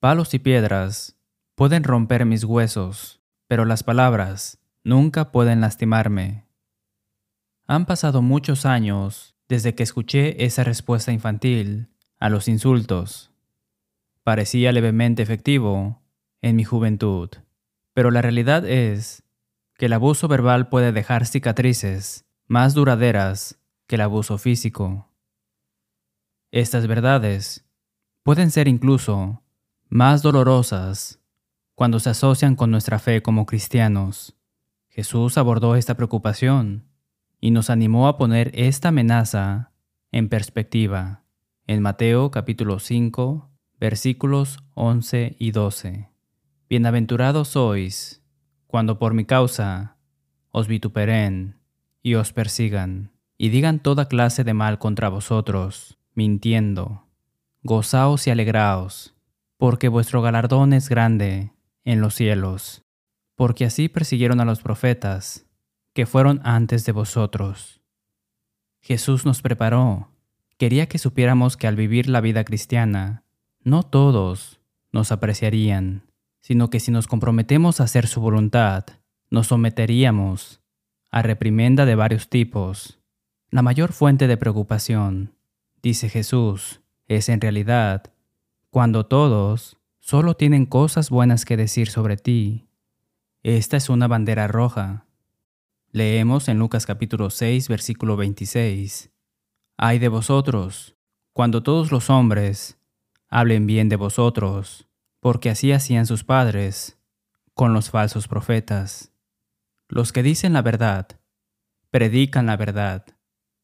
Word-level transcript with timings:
Palos 0.00 0.32
y 0.32 0.38
piedras 0.38 1.18
pueden 1.56 1.82
romper 1.82 2.24
mis 2.24 2.44
huesos, 2.44 3.20
pero 3.48 3.64
las 3.64 3.82
palabras 3.82 4.60
nunca 4.84 5.32
pueden 5.32 5.60
lastimarme. 5.60 6.46
Han 7.66 7.84
pasado 7.84 8.22
muchos 8.22 8.64
años 8.64 9.34
desde 9.48 9.74
que 9.74 9.82
escuché 9.82 10.44
esa 10.44 10.62
respuesta 10.62 11.10
infantil 11.10 11.88
a 12.20 12.28
los 12.28 12.46
insultos. 12.46 13.32
Parecía 14.22 14.70
levemente 14.70 15.20
efectivo 15.24 16.00
en 16.42 16.54
mi 16.54 16.62
juventud, 16.62 17.30
pero 17.92 18.12
la 18.12 18.22
realidad 18.22 18.64
es 18.64 19.24
que 19.74 19.86
el 19.86 19.94
abuso 19.94 20.28
verbal 20.28 20.68
puede 20.68 20.92
dejar 20.92 21.26
cicatrices 21.26 22.24
más 22.46 22.72
duraderas 22.72 23.58
que 23.88 23.96
el 23.96 24.02
abuso 24.02 24.38
físico. 24.38 25.08
Estas 26.52 26.86
verdades 26.86 27.68
pueden 28.22 28.52
ser 28.52 28.68
incluso 28.68 29.42
más 29.88 30.22
dolorosas 30.22 31.18
cuando 31.74 31.98
se 31.98 32.10
asocian 32.10 32.56
con 32.56 32.70
nuestra 32.70 32.98
fe 32.98 33.22
como 33.22 33.46
cristianos. 33.46 34.36
Jesús 34.88 35.38
abordó 35.38 35.76
esta 35.76 35.94
preocupación 35.94 36.84
y 37.40 37.52
nos 37.52 37.70
animó 37.70 38.08
a 38.08 38.18
poner 38.18 38.50
esta 38.54 38.88
amenaza 38.88 39.72
en 40.12 40.28
perspectiva 40.28 41.22
en 41.66 41.80
Mateo 41.82 42.30
capítulo 42.30 42.80
5 42.80 43.50
versículos 43.80 44.58
11 44.74 45.36
y 45.38 45.52
12. 45.52 46.08
Bienaventurados 46.68 47.48
sois 47.48 48.22
cuando 48.66 48.98
por 48.98 49.14
mi 49.14 49.24
causa 49.24 49.96
os 50.50 50.68
vituperen 50.68 51.56
y 52.02 52.14
os 52.14 52.32
persigan 52.32 53.12
y 53.38 53.48
digan 53.50 53.78
toda 53.78 54.08
clase 54.08 54.44
de 54.44 54.52
mal 54.52 54.78
contra 54.78 55.08
vosotros, 55.08 55.96
mintiendo. 56.14 57.04
Gozaos 57.62 58.26
y 58.26 58.30
alegraos, 58.30 59.14
porque 59.58 59.88
vuestro 59.88 60.22
galardón 60.22 60.72
es 60.72 60.88
grande 60.88 61.52
en 61.84 62.00
los 62.00 62.14
cielos, 62.14 62.84
porque 63.34 63.64
así 63.64 63.88
persiguieron 63.88 64.40
a 64.40 64.44
los 64.44 64.62
profetas 64.62 65.46
que 65.92 66.06
fueron 66.06 66.40
antes 66.44 66.86
de 66.86 66.92
vosotros. 66.92 67.82
Jesús 68.80 69.26
nos 69.26 69.42
preparó. 69.42 70.12
Quería 70.56 70.86
que 70.86 70.98
supiéramos 70.98 71.56
que 71.56 71.66
al 71.66 71.76
vivir 71.76 72.08
la 72.08 72.20
vida 72.20 72.44
cristiana, 72.44 73.24
no 73.62 73.82
todos 73.82 74.60
nos 74.92 75.12
apreciarían, 75.12 76.04
sino 76.40 76.70
que 76.70 76.80
si 76.80 76.90
nos 76.90 77.06
comprometemos 77.06 77.80
a 77.80 77.84
hacer 77.84 78.06
su 78.06 78.20
voluntad, 78.20 78.84
nos 79.30 79.48
someteríamos 79.48 80.60
a 81.10 81.22
reprimenda 81.22 81.84
de 81.84 81.96
varios 81.96 82.28
tipos. 82.28 83.00
La 83.50 83.62
mayor 83.62 83.92
fuente 83.92 84.28
de 84.28 84.36
preocupación, 84.36 85.34
dice 85.82 86.08
Jesús, 86.08 86.80
es 87.08 87.28
en 87.28 87.40
realidad 87.40 88.12
cuando 88.70 89.06
todos 89.06 89.78
solo 89.98 90.36
tienen 90.36 90.66
cosas 90.66 91.08
buenas 91.08 91.46
que 91.46 91.56
decir 91.56 91.88
sobre 91.88 92.18
ti. 92.18 92.68
Esta 93.42 93.78
es 93.78 93.88
una 93.88 94.08
bandera 94.08 94.46
roja. 94.46 95.06
Leemos 95.90 96.48
en 96.48 96.58
Lucas 96.58 96.84
capítulo 96.84 97.30
6, 97.30 97.68
versículo 97.68 98.16
26. 98.16 99.10
Ay 99.78 99.98
de 99.98 100.08
vosotros, 100.08 100.96
cuando 101.32 101.62
todos 101.62 101.90
los 101.92 102.10
hombres 102.10 102.78
hablen 103.28 103.66
bien 103.66 103.88
de 103.88 103.96
vosotros, 103.96 104.86
porque 105.20 105.48
así 105.48 105.72
hacían 105.72 106.04
sus 106.04 106.24
padres 106.24 106.98
con 107.54 107.72
los 107.72 107.88
falsos 107.88 108.28
profetas. 108.28 109.12
Los 109.88 110.12
que 110.12 110.22
dicen 110.22 110.52
la 110.52 110.60
verdad, 110.60 111.08
predican 111.90 112.44
la 112.44 112.58
verdad 112.58 113.06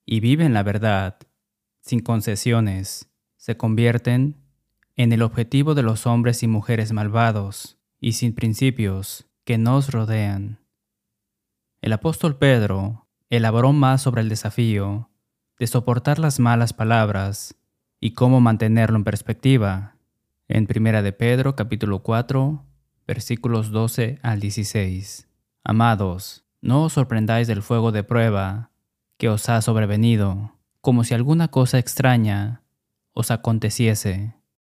y 0.06 0.20
viven 0.20 0.54
la 0.54 0.62
verdad, 0.62 1.18
sin 1.80 2.00
concesiones, 2.00 3.10
se 3.36 3.58
convierten 3.58 4.43
en 4.96 5.12
el 5.12 5.22
objetivo 5.22 5.74
de 5.74 5.82
los 5.82 6.06
hombres 6.06 6.42
y 6.42 6.46
mujeres 6.46 6.92
malvados 6.92 7.78
y 8.00 8.12
sin 8.12 8.34
principios 8.34 9.26
que 9.44 9.58
nos 9.58 9.90
rodean. 9.90 10.60
El 11.80 11.92
apóstol 11.92 12.38
Pedro 12.38 13.06
elaboró 13.28 13.72
más 13.72 14.02
sobre 14.02 14.22
el 14.22 14.28
desafío 14.28 15.10
de 15.58 15.66
soportar 15.66 16.18
las 16.18 16.40
malas 16.40 16.72
palabras 16.72 17.56
y 18.00 18.12
cómo 18.12 18.40
mantenerlo 18.40 18.96
en 18.96 19.04
perspectiva 19.04 19.96
en 20.48 20.66
Primera 20.66 21.02
de 21.02 21.12
Pedro 21.12 21.56
capítulo 21.56 22.02
4 22.02 22.64
versículos 23.06 23.70
12 23.70 24.18
al 24.22 24.40
16. 24.40 25.28
Amados, 25.62 26.44
no 26.60 26.84
os 26.84 26.94
sorprendáis 26.94 27.46
del 27.46 27.62
fuego 27.62 27.92
de 27.92 28.04
prueba 28.04 28.70
que 29.18 29.28
os 29.28 29.48
ha 29.48 29.60
sobrevenido, 29.62 30.56
como 30.80 31.04
si 31.04 31.14
alguna 31.14 31.48
cosa 31.48 31.78
extraña 31.78 32.62
os 33.12 33.30
aconteciese, 33.30 34.34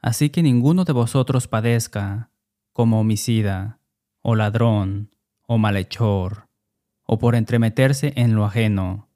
Así 0.00 0.30
que 0.30 0.42
ninguno 0.42 0.84
de 0.84 0.92
vosotros 0.92 1.48
padezca 1.48 2.30
como 2.72 3.00
homicida, 3.00 3.80
o 4.22 4.34
ladrón, 4.36 5.10
o 5.46 5.58
malhechor, 5.58 6.48
o 7.04 7.18
por 7.18 7.34
entremeterse 7.34 8.12
en 8.16 8.34
lo 8.34 8.44
ajeno. 8.44 9.08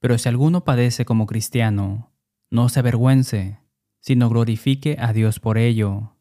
Pero 0.00 0.16
si 0.18 0.28
alguno 0.28 0.64
padece 0.64 1.04
como 1.04 1.26
cristiano, 1.26 2.10
no 2.50 2.68
se 2.68 2.80
avergüence, 2.80 3.58
sino 4.00 4.28
glorifique 4.28 4.96
a 4.98 5.12
Dios 5.12 5.40
por 5.40 5.58
ello. 5.58 6.16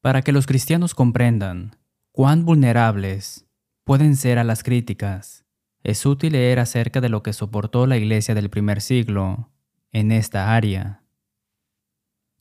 Para 0.00 0.22
que 0.22 0.32
los 0.32 0.46
cristianos 0.46 0.94
comprendan 0.94 1.76
cuán 2.12 2.44
vulnerables 2.44 3.46
pueden 3.84 4.16
ser 4.16 4.38
a 4.38 4.44
las 4.44 4.62
críticas, 4.62 5.44
es 5.82 6.04
útil 6.06 6.32
leer 6.32 6.58
acerca 6.58 7.00
de 7.00 7.08
lo 7.08 7.22
que 7.22 7.32
soportó 7.32 7.86
la 7.86 7.96
iglesia 7.96 8.34
del 8.34 8.50
primer 8.50 8.80
siglo 8.80 9.50
en 9.92 10.12
esta 10.12 10.54
área. 10.54 11.02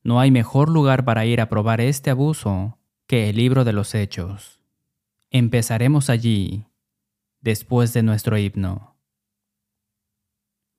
No 0.08 0.22
hay 0.22 0.32
mejor 0.32 0.70
lugar 0.70 1.04
para 1.04 1.26
ir 1.26 1.42
a 1.42 1.50
probar 1.50 1.82
este 1.82 2.12
abuso 2.12 2.78
que 3.08 3.30
el 3.30 3.36
libro 3.36 3.66
de 3.66 3.74
los 3.74 3.94
Hechos. 3.94 4.62
Empezaremos 5.32 6.10
allí 6.10 6.64
después 7.42 7.92
de 7.92 8.04
nuestro 8.04 8.38
himno. 8.38 8.96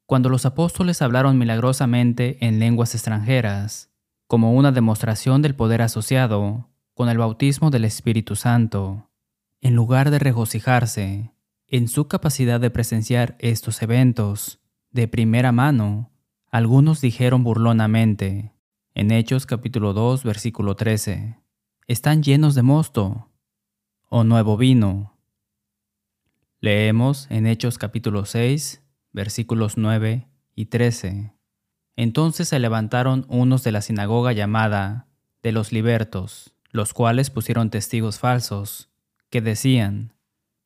Cuando 0.07 0.31
los 0.31 0.47
apóstoles 0.47 1.03
hablaron 1.03 1.37
milagrosamente 1.37 2.39
en 2.41 2.59
lenguas 2.59 2.95
extranjeras, 2.95 3.91
como 4.27 4.55
una 4.55 4.73
demostración 4.73 5.43
del 5.43 5.55
poder 5.55 5.83
asociado 5.83 6.71
con 6.95 7.11
el 7.11 7.19
bautismo 7.19 7.69
del 7.69 7.85
Espíritu 7.85 8.35
Santo, 8.35 9.11
en 9.61 9.75
lugar 9.75 10.11
de 10.11 10.21
regocijarse 10.21 11.35
en 11.67 11.89
su 11.89 12.09
capacidad 12.09 12.61
de 12.61 12.71
presenciar 12.71 13.37
estos 13.41 13.83
eventos 13.83 14.59
de 14.91 15.07
primera 15.07 15.53
mano, 15.53 16.13
algunos 16.51 17.03
dijeron 17.03 17.45
burlonamente, 17.45 18.55
en 18.99 19.13
Hechos 19.13 19.47
capítulo 19.47 19.93
2 19.93 20.25
versículo 20.25 20.75
13, 20.75 21.39
están 21.87 22.21
llenos 22.21 22.57
de 22.57 22.63
mosto 22.63 23.31
o 24.09 24.25
nuevo 24.25 24.57
vino. 24.57 25.17
Leemos 26.59 27.29
en 27.31 27.47
Hechos 27.47 27.79
capítulo 27.79 28.25
6, 28.25 28.83
versículos 29.13 29.77
9 29.77 30.27
y 30.57 30.67
13. 30.67 31.33
Entonces 31.95 32.49
se 32.49 32.59
levantaron 32.59 33.25
unos 33.29 33.63
de 33.63 33.71
la 33.71 33.83
sinagoga 33.83 34.33
llamada 34.33 35.07
de 35.45 35.53
los 35.53 35.71
libertos, 35.71 36.57
los 36.73 36.93
cuales 36.93 37.31
pusieron 37.31 37.71
testigos 37.71 38.19
falsos, 38.19 38.91
que 39.31 39.41
decían, 39.41 40.13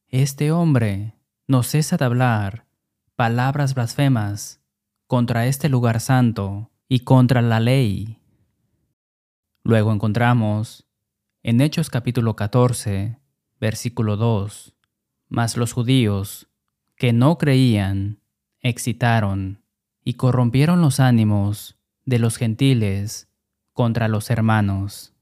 Este 0.09 0.53
hombre 0.53 1.17
no 1.47 1.62
cesa 1.62 1.99
de 1.99 2.06
hablar 2.06 2.65
palabras 3.15 3.75
blasfemas 3.75 4.62
contra 5.06 5.47
este 5.47 5.69
lugar 5.69 6.01
santo 6.01 6.71
y 6.89 7.01
contra 7.01 7.43
la 7.43 7.61
ley. 7.61 8.22
Luego 9.64 9.93
encontramos 9.93 10.88
en 11.44 11.61
Hechos 11.61 11.88
capítulo 11.88 12.35
14, 12.35 13.20
versículo 13.61 14.17
2, 14.17 14.75
mas 15.29 15.56
los 15.56 15.73
judíos, 15.73 16.49
que 16.97 17.12
no 17.12 17.38
creían, 17.38 18.19
excitaron 18.59 19.62
y 20.03 20.14
corrompieron 20.14 20.81
los 20.81 20.99
ánimos 20.99 21.79
de 22.05 22.19
los 22.19 22.38
gentiles 22.38 23.29
contra 23.73 24.09
los 24.09 24.31
hermanos. 24.31 25.14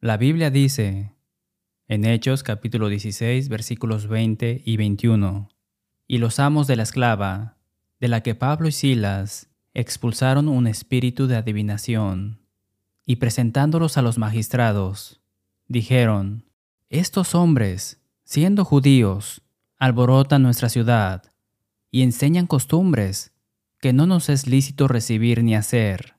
La 0.00 0.16
Biblia 0.16 0.50
dice, 0.50 1.12
en 1.88 2.06
Hechos 2.06 2.42
capítulo 2.42 2.88
16 2.88 3.50
versículos 3.50 4.06
20 4.06 4.62
y 4.64 4.76
21, 4.78 5.50
y 6.06 6.18
los 6.18 6.38
amos 6.38 6.66
de 6.66 6.76
la 6.76 6.84
esclava, 6.84 7.58
de 8.00 8.08
la 8.08 8.22
que 8.22 8.34
Pablo 8.34 8.68
y 8.68 8.72
Silas 8.72 9.50
expulsaron 9.74 10.48
un 10.48 10.66
espíritu 10.66 11.26
de 11.26 11.36
adivinación, 11.36 12.41
y 13.04 13.16
presentándolos 13.16 13.96
a 13.98 14.02
los 14.02 14.18
magistrados, 14.18 15.20
dijeron, 15.68 16.44
Estos 16.88 17.34
hombres, 17.34 18.00
siendo 18.24 18.64
judíos, 18.64 19.42
alborotan 19.78 20.42
nuestra 20.42 20.68
ciudad 20.68 21.32
y 21.90 22.02
enseñan 22.02 22.46
costumbres 22.46 23.32
que 23.80 23.92
no 23.92 24.06
nos 24.06 24.28
es 24.28 24.46
lícito 24.46 24.86
recibir 24.86 25.42
ni 25.42 25.56
hacer, 25.56 26.14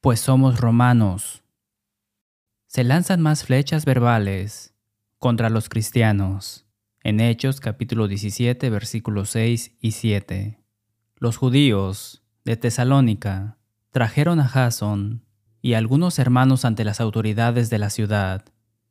pues 0.00 0.20
somos 0.20 0.60
romanos. 0.60 1.42
Se 2.66 2.84
lanzan 2.84 3.20
más 3.20 3.44
flechas 3.44 3.84
verbales 3.84 4.74
contra 5.18 5.50
los 5.50 5.68
cristianos. 5.68 6.66
En 7.02 7.20
Hechos 7.20 7.60
capítulo 7.60 8.06
17 8.06 8.68
versículos 8.68 9.30
6 9.30 9.76
y 9.80 9.92
7. 9.92 10.62
Los 11.16 11.38
judíos 11.38 12.22
de 12.44 12.56
Tesalónica 12.56 13.56
trajeron 13.90 14.38
a 14.38 14.46
Jason 14.46 15.24
y 15.62 15.74
algunos 15.74 16.18
hermanos 16.18 16.64
ante 16.64 16.84
las 16.84 17.00
autoridades 17.00 17.70
de 17.70 17.78
la 17.78 17.90
ciudad, 17.90 18.44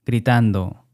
gritando, 0.05 0.85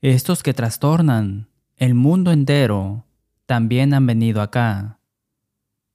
Estos 0.00 0.42
que 0.42 0.54
trastornan 0.54 1.48
el 1.76 1.94
mundo 1.94 2.32
entero 2.32 3.06
también 3.46 3.94
han 3.94 4.06
venido 4.06 4.40
acá, 4.42 5.00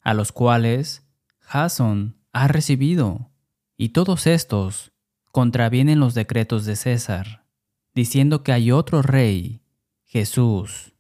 a 0.01 0.13
los 0.13 0.31
cuales 0.31 1.07
Jason 1.39 2.17
ha 2.33 2.47
recibido, 2.47 3.31
y 3.77 3.89
todos 3.89 4.27
estos 4.27 4.91
contravienen 5.31 5.99
los 5.99 6.13
decretos 6.13 6.65
de 6.65 6.75
César, 6.75 7.45
diciendo 7.93 8.43
que 8.43 8.51
hay 8.51 8.71
otro 8.71 9.01
rey, 9.01 9.61
Jesús. 10.03 10.93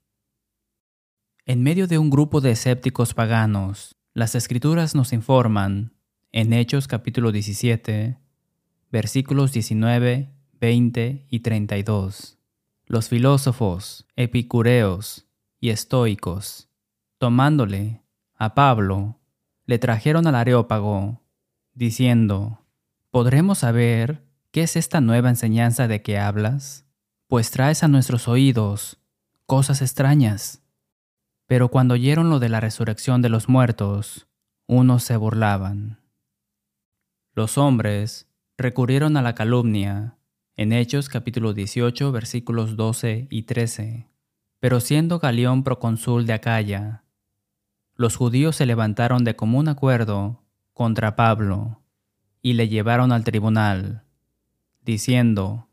En 1.45 1.63
medio 1.63 1.87
de 1.87 1.97
un 1.97 2.09
grupo 2.09 2.41
de 2.41 2.51
escépticos 2.51 3.13
paganos, 3.13 3.95
las 4.13 4.35
escrituras 4.35 4.95
nos 4.95 5.13
informan, 5.13 5.93
en 6.31 6.53
Hechos 6.53 6.87
capítulo 6.87 7.31
17, 7.31 8.17
versículos 8.91 9.53
19, 9.53 10.29
20 10.59 11.25
y 11.29 11.39
32. 11.39 12.37
Los 12.85 13.07
filósofos, 13.07 14.05
epicureos 14.17 15.25
y 15.59 15.69
estoicos, 15.69 16.69
tomándole 17.17 18.01
a 18.35 18.53
Pablo, 18.53 19.19
le 19.65 19.79
trajeron 19.79 20.27
al 20.27 20.35
Areópago, 20.35 21.21
diciendo, 21.73 22.65
¿podremos 23.11 23.59
saber 23.59 24.25
qué 24.51 24.63
es 24.63 24.75
esta 24.75 24.99
nueva 24.99 25.29
enseñanza 25.29 25.87
de 25.87 26.01
que 26.01 26.19
hablas? 26.19 26.85
Pues 27.27 27.49
traes 27.49 27.83
a 27.83 27.87
nuestros 27.87 28.27
oídos 28.27 28.97
cosas 29.45 29.81
extrañas. 29.81 30.61
Pero 31.47 31.69
cuando 31.69 31.93
oyeron 31.93 32.29
lo 32.29 32.39
de 32.39 32.49
la 32.49 32.59
resurrección 32.59 33.21
de 33.21 33.29
los 33.29 33.47
muertos, 33.47 34.27
unos 34.67 35.03
se 35.03 35.15
burlaban. 35.15 35.99
Los 37.33 37.57
hombres 37.57 38.30
recurrieron 38.61 39.17
a 39.17 39.21
la 39.21 39.35
calumnia 39.35 40.17
en 40.55 40.73
Hechos 40.73 41.09
capítulo 41.09 41.53
18 41.53 42.11
versículos 42.11 42.75
12 42.75 43.27
y 43.29 43.43
13. 43.43 44.07
Pero 44.59 44.79
siendo 44.79 45.19
Galión 45.19 45.63
procónsul 45.63 46.25
de 46.25 46.33
Acaya, 46.33 47.03
los 47.95 48.15
judíos 48.15 48.55
se 48.55 48.65
levantaron 48.65 49.23
de 49.23 49.35
común 49.35 49.67
acuerdo 49.67 50.43
contra 50.73 51.15
Pablo 51.15 51.81
y 52.41 52.53
le 52.53 52.69
llevaron 52.69 53.11
al 53.11 53.23
tribunal, 53.23 54.03
diciendo, 54.81 55.67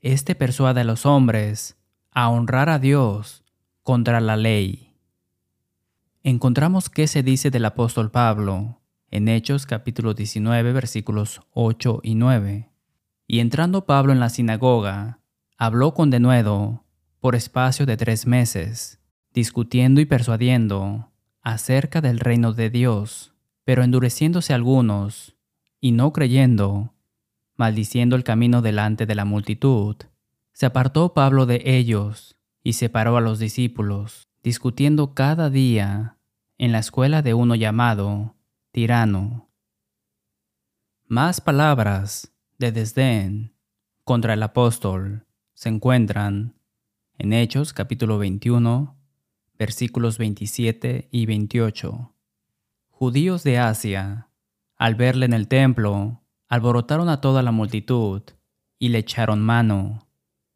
Este 0.00 0.34
persuade 0.34 0.82
a 0.82 0.84
los 0.84 1.06
hombres 1.06 1.76
a 2.10 2.28
honrar 2.28 2.68
a 2.68 2.78
Dios 2.78 3.44
contra 3.82 4.20
la 4.20 4.36
ley. 4.36 4.94
Encontramos 6.22 6.90
qué 6.90 7.06
se 7.06 7.22
dice 7.22 7.50
del 7.50 7.64
apóstol 7.64 8.10
Pablo 8.10 8.81
en 9.12 9.28
Hechos 9.28 9.66
capítulo 9.66 10.14
19 10.14 10.72
versículos 10.72 11.42
8 11.52 12.00
y 12.02 12.14
9. 12.14 12.70
Y 13.26 13.40
entrando 13.40 13.84
Pablo 13.84 14.14
en 14.14 14.20
la 14.20 14.30
sinagoga, 14.30 15.20
habló 15.58 15.92
con 15.92 16.08
denuedo 16.08 16.86
por 17.20 17.36
espacio 17.36 17.84
de 17.84 17.98
tres 17.98 18.26
meses, 18.26 19.00
discutiendo 19.34 20.00
y 20.00 20.06
persuadiendo 20.06 21.12
acerca 21.42 22.00
del 22.00 22.20
reino 22.20 22.54
de 22.54 22.70
Dios, 22.70 23.34
pero 23.64 23.84
endureciéndose 23.84 24.54
algunos, 24.54 25.36
y 25.78 25.92
no 25.92 26.14
creyendo, 26.14 26.94
maldiciendo 27.54 28.16
el 28.16 28.24
camino 28.24 28.62
delante 28.62 29.04
de 29.04 29.14
la 29.14 29.26
multitud, 29.26 29.96
se 30.54 30.64
apartó 30.64 31.12
Pablo 31.12 31.44
de 31.44 31.60
ellos 31.66 32.38
y 32.64 32.72
separó 32.72 33.18
a 33.18 33.20
los 33.20 33.38
discípulos, 33.38 34.26
discutiendo 34.42 35.12
cada 35.12 35.50
día 35.50 36.16
en 36.56 36.72
la 36.72 36.78
escuela 36.78 37.20
de 37.20 37.34
uno 37.34 37.54
llamado 37.54 38.36
tirano. 38.72 39.50
Más 41.06 41.42
palabras 41.42 42.32
de 42.58 42.72
desdén 42.72 43.54
contra 44.02 44.32
el 44.32 44.42
apóstol 44.42 45.26
se 45.52 45.68
encuentran 45.68 46.56
en 47.18 47.34
Hechos 47.34 47.74
capítulo 47.74 48.16
21, 48.16 48.96
versículos 49.58 50.16
27 50.16 51.08
y 51.10 51.26
28. 51.26 52.14
Judíos 52.88 53.44
de 53.44 53.58
Asia, 53.58 54.30
al 54.76 54.94
verle 54.94 55.26
en 55.26 55.34
el 55.34 55.48
templo, 55.48 56.22
alborotaron 56.48 57.10
a 57.10 57.20
toda 57.20 57.42
la 57.42 57.52
multitud 57.52 58.22
y 58.78 58.88
le 58.88 58.98
echaron 58.98 59.42
mano, 59.42 60.08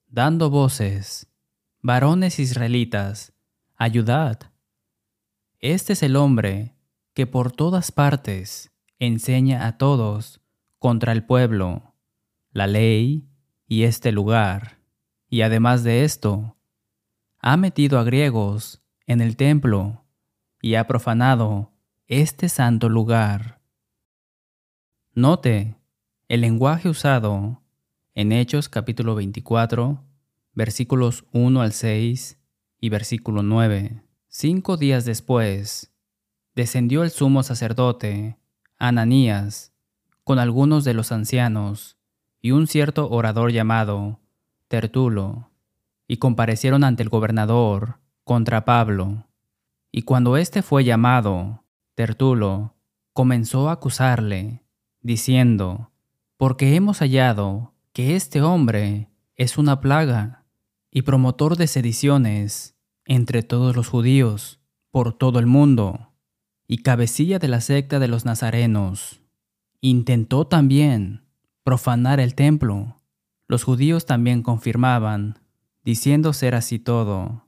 dando 0.07 0.49
voces, 0.49 1.31
varones 1.83 2.39
israelitas, 2.39 3.35
ayudad. 3.77 4.53
Este 5.61 5.93
es 5.93 6.03
el 6.03 6.17
hombre 6.17 6.76
que 7.17 7.27
por 7.27 7.51
todas 7.51 7.93
partes 7.93 8.71
enseña 8.99 9.67
a 9.67 9.79
todos 9.79 10.43
contra 10.79 11.13
el 11.13 11.25
pueblo, 11.25 11.95
la 12.51 12.67
ley 12.67 13.27
y 13.67 13.85
este 13.85 14.13
lugar. 14.13 14.83
Y 15.31 15.41
además 15.41 15.83
de 15.83 16.05
esto, 16.05 16.59
ha 17.39 17.57
metido 17.57 17.99
a 17.99 18.05
griegos 18.05 18.83
en 19.07 19.23
el 19.23 19.39
templo 19.39 20.05
y 20.61 20.75
ha 20.75 20.87
profanado 20.87 21.73
este 22.07 22.51
santo 22.51 22.91
lugar. 22.91 23.63
Note 25.15 25.75
el 26.29 26.43
lenguaje 26.43 26.91
usado 26.91 27.63
en 28.13 28.31
Hechos 28.31 28.69
capítulo 28.69 29.15
24, 29.15 30.05
versículos 30.53 31.25
1 31.33 31.63
al 31.63 31.73
6 31.73 32.39
y 32.79 32.91
versículo 32.91 33.43
9. 33.43 34.03
Cinco 34.29 34.77
días 34.77 35.07
después, 35.07 35.96
descendió 36.57 37.03
el 37.03 37.11
sumo 37.11 37.43
sacerdote, 37.43 38.39
Ananías, 38.79 39.75
con 40.25 40.39
algunos 40.39 40.85
de 40.85 40.95
los 40.95 41.13
ancianos 41.13 41.99
y 42.41 42.51
un 42.53 42.67
cierto 42.67 43.11
orador 43.11 43.53
llamado 43.53 44.21
Tertulo, 44.67 45.51
y 46.09 46.17
comparecieron 46.17 46.83
ante 46.83 47.03
el 47.03 47.11
gobernador 47.11 47.99
contra 48.25 48.65
Pablo. 48.65 49.27
Y 49.93 50.03
cuando 50.03 50.39
éste 50.39 50.63
fue 50.63 50.83
llamado, 50.83 51.63
Tertulo 51.95 52.75
comenzó 53.13 53.69
a 53.69 53.73
acusarle, 53.73 54.63
diciendo, 55.03 55.91
porque 56.39 56.75
hemos 56.75 57.01
hallado 57.01 57.75
que 57.93 58.17
este 58.17 58.41
hombre 58.41 59.11
es 59.35 59.59
una 59.59 59.81
plaga 59.81 60.45
y 60.91 61.03
promotor 61.03 61.57
de 61.57 61.67
sediciones 61.67 62.77
entre 63.05 63.43
todos 63.43 63.77
los 63.77 63.89
judíos 63.89 64.59
por 64.91 65.13
todo 65.13 65.39
el 65.39 65.47
mundo 65.47 66.16
y 66.69 66.79
cabecilla 66.79 67.39
de 67.39 67.49
la 67.49 67.61
secta 67.61 67.99
de 67.99 68.09
los 68.09 68.25
nazarenos. 68.25 69.21
Intentó 69.81 70.47
también 70.47 71.23
profanar 71.63 72.21
el 72.21 72.35
templo. 72.35 73.01
Los 73.49 73.65
judíos 73.65 74.07
también 74.07 74.43
confirmaban, 74.43 75.39
diciendo 75.85 76.33
ser 76.33 76.55
así 76.55 76.79
todo. 76.79 77.47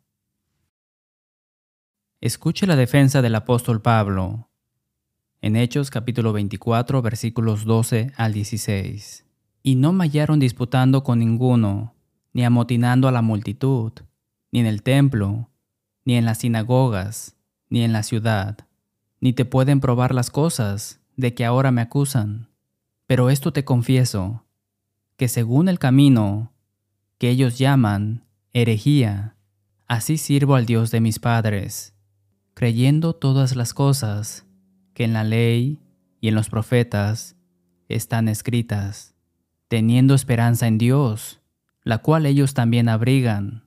Escuche 2.21 2.67
la 2.67 2.77
defensa 2.77 3.23
del 3.23 3.35
apóstol 3.35 3.81
Pablo 3.81 4.49
en 5.41 5.55
Hechos 5.55 5.91
capítulo 5.91 6.33
24 6.33 7.01
versículos 7.01 7.65
12 7.65 8.13
al 8.17 8.33
16. 8.33 9.25
Y 9.63 9.77
no 9.77 9.93
me 9.93 10.05
hallaron 10.05 10.41
disputando 10.41 11.05
con 11.05 11.21
ninguno, 11.21 11.95
ni 12.33 12.45
amotinando 12.45 13.07
a 13.07 13.13
la 13.13 13.23
multitud, 13.23 13.93
ni 14.51 14.61
en 14.61 14.67
el 14.67 14.83
templo, 14.83 15.49
ni 16.05 16.17
en 16.17 16.25
las 16.25 16.39
sinagogas, 16.39 17.37
ni 17.69 17.83
en 17.83 17.93
la 17.93 18.03
ciudad 18.03 18.68
ni 19.21 19.33
te 19.33 19.45
pueden 19.45 19.81
probar 19.81 20.15
las 20.15 20.31
cosas 20.31 21.01
de 21.17 21.35
que 21.35 21.45
ahora 21.45 21.71
me 21.71 21.81
acusan. 21.81 22.49
Pero 23.07 23.31
esto 23.31 23.53
te 23.53 23.65
confieso, 23.65 24.45
que 25.17 25.29
según 25.29 25.69
el 25.69 25.79
camino 25.79 26.53
que 27.19 27.31
ellos 27.31 27.59
llaman 27.59 28.25
herejía, 28.53 29.37
así 29.87 30.19
sirvo 30.19 30.55
al 30.55 30.67
Dios 30.67 30.91
de 30.91 31.01
mis 31.01 31.19
padres, 31.19 31.95
creyendo 32.55 33.15
todas 33.15 33.57
las 33.57 33.75
cosas 33.75 34.47
que 34.95 35.05
en 35.05 35.13
la 35.13 35.25
ley 35.25 35.81
y 36.21 36.29
en 36.29 36.35
los 36.35 36.49
profetas 36.49 37.37
están 37.89 38.29
escritas, 38.29 39.15
teniendo 39.69 40.15
esperanza 40.15 40.67
en 40.67 40.79
Dios, 40.79 41.41
la 41.83 41.99
cual 41.99 42.27
ellos 42.27 42.55
también 42.55 42.89
abrigan, 42.89 43.65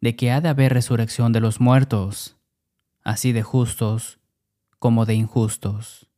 de 0.00 0.16
que 0.16 0.30
ha 0.30 0.40
de 0.40 0.48
haber 0.48 0.72
resurrección 0.72 1.32
de 1.32 1.40
los 1.40 1.60
muertos, 1.60 2.36
así 3.02 3.32
de 3.32 3.42
justos 3.42 4.17
como 4.78 5.06
de 5.06 5.14
injustos. 5.14 6.08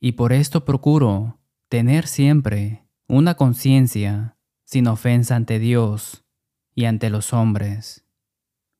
Y 0.00 0.12
por 0.12 0.32
esto 0.32 0.64
procuro 0.64 1.38
tener 1.68 2.06
siempre 2.06 2.86
una 3.06 3.34
conciencia 3.34 4.36
sin 4.64 4.86
ofensa 4.86 5.36
ante 5.36 5.58
Dios 5.58 6.24
y 6.74 6.84
ante 6.84 7.10
los 7.10 7.32
hombres. 7.32 8.06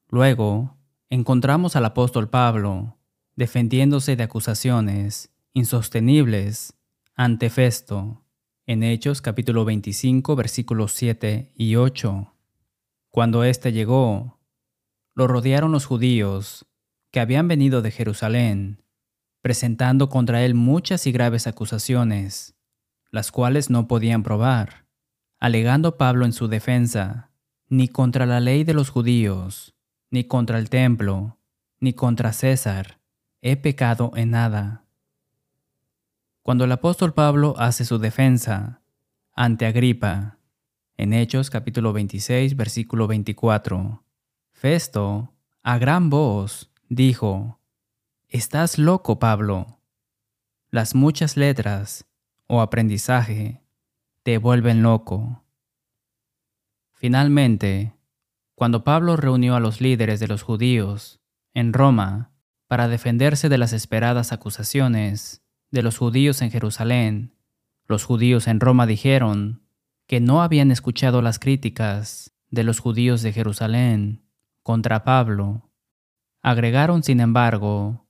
Luego, 0.09 0.79
encontramos 1.09 1.77
al 1.77 1.85
apóstol 1.85 2.31
Pablo 2.31 2.99
defendiéndose 3.37 4.17
de 4.17 4.23
acusaciones 4.23 5.33
insostenibles 5.53 6.75
ante 7.15 7.51
Festo 7.51 8.25
en 8.67 8.83
Hechos 8.83 9.21
capítulo 9.21 9.65
25 9.65 10.37
versículos 10.37 10.93
7 10.93 11.53
y 11.55 11.77
8. 11.77 12.35
Cuando 13.11 13.43
éste 13.43 13.73
llegó, 13.73 14.39
lo 15.15 15.27
rodearon 15.27 15.73
los 15.73 15.87
judíos 15.87 16.67
que 17.11 17.19
habían 17.19 17.49
venido 17.49 17.83
de 17.83 17.91
Jerusalén, 17.91 18.85
presentando 19.43 20.09
contra 20.09 20.45
él 20.45 20.55
muchas 20.55 21.07
y 21.07 21.13
graves 21.13 21.47
acusaciones, 21.47 22.55
las 23.11 23.33
cuales 23.33 23.71
no 23.71 23.89
podían 23.89 24.23
probar, 24.23 24.87
alegando 25.39 25.97
Pablo 25.97 26.27
en 26.27 26.33
su 26.33 26.49
defensa, 26.49 27.31
ni 27.69 27.89
contra 27.89 28.27
la 28.27 28.41
ley 28.41 28.65
de 28.65 28.75
los 28.75 28.91
judíos, 28.91 29.75
ni 30.11 30.25
contra 30.25 30.59
el 30.59 30.69
templo, 30.69 31.39
ni 31.79 31.93
contra 31.93 32.33
César, 32.33 33.01
he 33.41 33.57
pecado 33.57 34.13
en 34.17 34.33
nada. 34.33 34.85
Cuando 36.43 36.65
el 36.65 36.73
apóstol 36.73 37.15
Pablo 37.15 37.55
hace 37.59 37.85
su 37.85 37.99
defensa 37.99 38.83
ante 39.33 39.67
Agripa, 39.67 40.39
en 40.97 41.15
Hechos 41.15 41.49
capítulo 41.49 41.93
26, 41.93 42.57
versículo 42.57 43.07
24, 43.07 44.03
Festo, 44.53 45.33
a 45.63 45.79
gran 45.79 46.11
voz, 46.11 46.71
dijo, 46.89 47.60
Estás 48.33 48.79
loco, 48.79 49.19
Pablo. 49.19 49.81
Las 50.71 50.95
muchas 50.95 51.37
letras 51.37 52.07
o 52.47 52.61
aprendizaje 52.61 53.61
te 54.23 54.39
vuelven 54.39 54.85
loco. 54.85 55.43
Finalmente, 56.93 57.93
cuando 58.55 58.85
Pablo 58.85 59.17
reunió 59.17 59.57
a 59.57 59.61
los 59.61 59.81
líderes 59.81 60.21
de 60.21 60.29
los 60.29 60.43
judíos 60.43 61.21
en 61.55 61.73
Roma 61.73 62.31
para 62.69 62.87
defenderse 62.87 63.49
de 63.49 63.59
las 63.59 63.73
esperadas 63.73 64.31
acusaciones, 64.31 65.43
de 65.73 65.83
los 65.83 65.99
judíos 65.99 66.41
en 66.41 66.53
Jerusalén, 66.53 67.35
los 67.89 68.05
judíos 68.05 68.47
en 68.47 68.61
Roma 68.61 68.87
dijeron 68.87 69.65
que 70.07 70.21
no 70.21 70.41
habían 70.41 70.71
escuchado 70.71 71.21
las 71.21 71.41
críticas 71.41 72.33
de 72.49 72.63
los 72.63 72.79
judíos 72.79 73.23
de 73.23 73.33
Jerusalén 73.33 74.23
contra 74.63 75.03
Pablo. 75.03 75.69
Agregaron, 76.43 77.03
sin 77.03 77.19
embargo, 77.19 78.07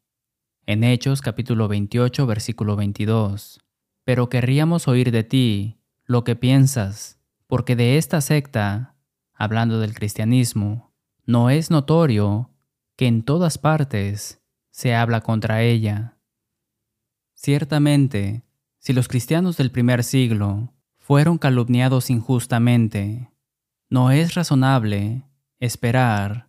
en 0.67 0.85
Hechos 0.85 1.21
capítulo 1.21 1.69
28, 1.69 2.27
versículo 2.27 2.77
22, 2.77 3.61
pero 4.05 4.29
querríamos 4.29 4.89
oír 4.89 5.11
de 5.11 5.25
ti 5.25 5.81
lo 6.05 6.25
que 6.25 6.37
piensas, 6.37 7.19
porque 7.47 7.77
de 7.77 7.97
esta 7.97 8.21
secta, 8.21 8.97
hablando 9.35 9.81
del 9.81 9.95
cristianismo, 9.95 10.93
no 11.27 11.51
es 11.51 11.71
notorio 11.71 12.51
que 12.97 13.07
en 13.07 13.23
todas 13.23 13.59
partes 13.59 14.43
se 14.71 14.95
habla 14.95 15.21
contra 15.21 15.63
ella. 15.63 16.19
Ciertamente, 17.35 18.45
si 18.79 18.93
los 18.93 19.09
cristianos 19.09 19.57
del 19.57 19.71
primer 19.71 20.05
siglo 20.05 20.75
fueron 20.99 21.39
calumniados 21.39 22.11
injustamente, 22.11 23.31
no 23.89 24.11
es 24.11 24.35
razonable 24.35 25.25
esperar 25.59 26.49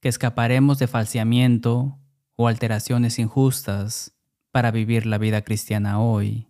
que 0.00 0.08
escaparemos 0.08 0.78
de 0.78 0.88
falseamiento 0.88 1.99
o 2.40 2.48
alteraciones 2.48 3.18
injustas 3.18 4.16
para 4.50 4.70
vivir 4.70 5.04
la 5.04 5.18
vida 5.18 5.42
cristiana 5.42 6.00
hoy. 6.00 6.48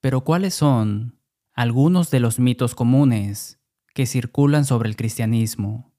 Pero 0.00 0.20
¿cuáles 0.20 0.54
son 0.54 1.18
algunos 1.52 2.12
de 2.12 2.20
los 2.20 2.38
mitos 2.38 2.76
comunes 2.76 3.60
que 3.92 4.06
circulan 4.06 4.64
sobre 4.64 4.88
el 4.88 4.94
cristianismo? 4.94 5.92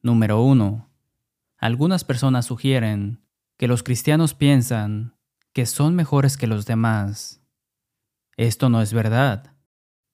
Número 0.00 0.42
1. 0.42 0.90
Algunas 1.56 2.02
personas 2.02 2.46
sugieren 2.46 3.24
que 3.58 3.68
los 3.68 3.84
cristianos 3.84 4.34
piensan 4.34 5.14
que 5.52 5.64
son 5.64 5.94
mejores 5.94 6.36
que 6.36 6.48
los 6.48 6.66
demás. 6.66 7.44
Esto 8.36 8.70
no 8.70 8.82
es 8.82 8.92
verdad. 8.92 9.54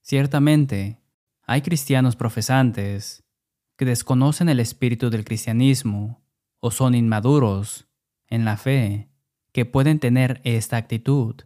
Ciertamente, 0.02 1.00
hay 1.46 1.62
cristianos 1.62 2.14
profesantes 2.14 3.24
que 3.78 3.86
desconocen 3.86 4.50
el 4.50 4.60
espíritu 4.60 5.08
del 5.08 5.24
cristianismo 5.24 6.27
o 6.60 6.70
son 6.70 6.94
inmaduros 6.94 7.86
en 8.28 8.44
la 8.44 8.56
fe 8.56 9.08
que 9.52 9.64
pueden 9.64 9.98
tener 9.98 10.40
esta 10.44 10.76
actitud, 10.76 11.36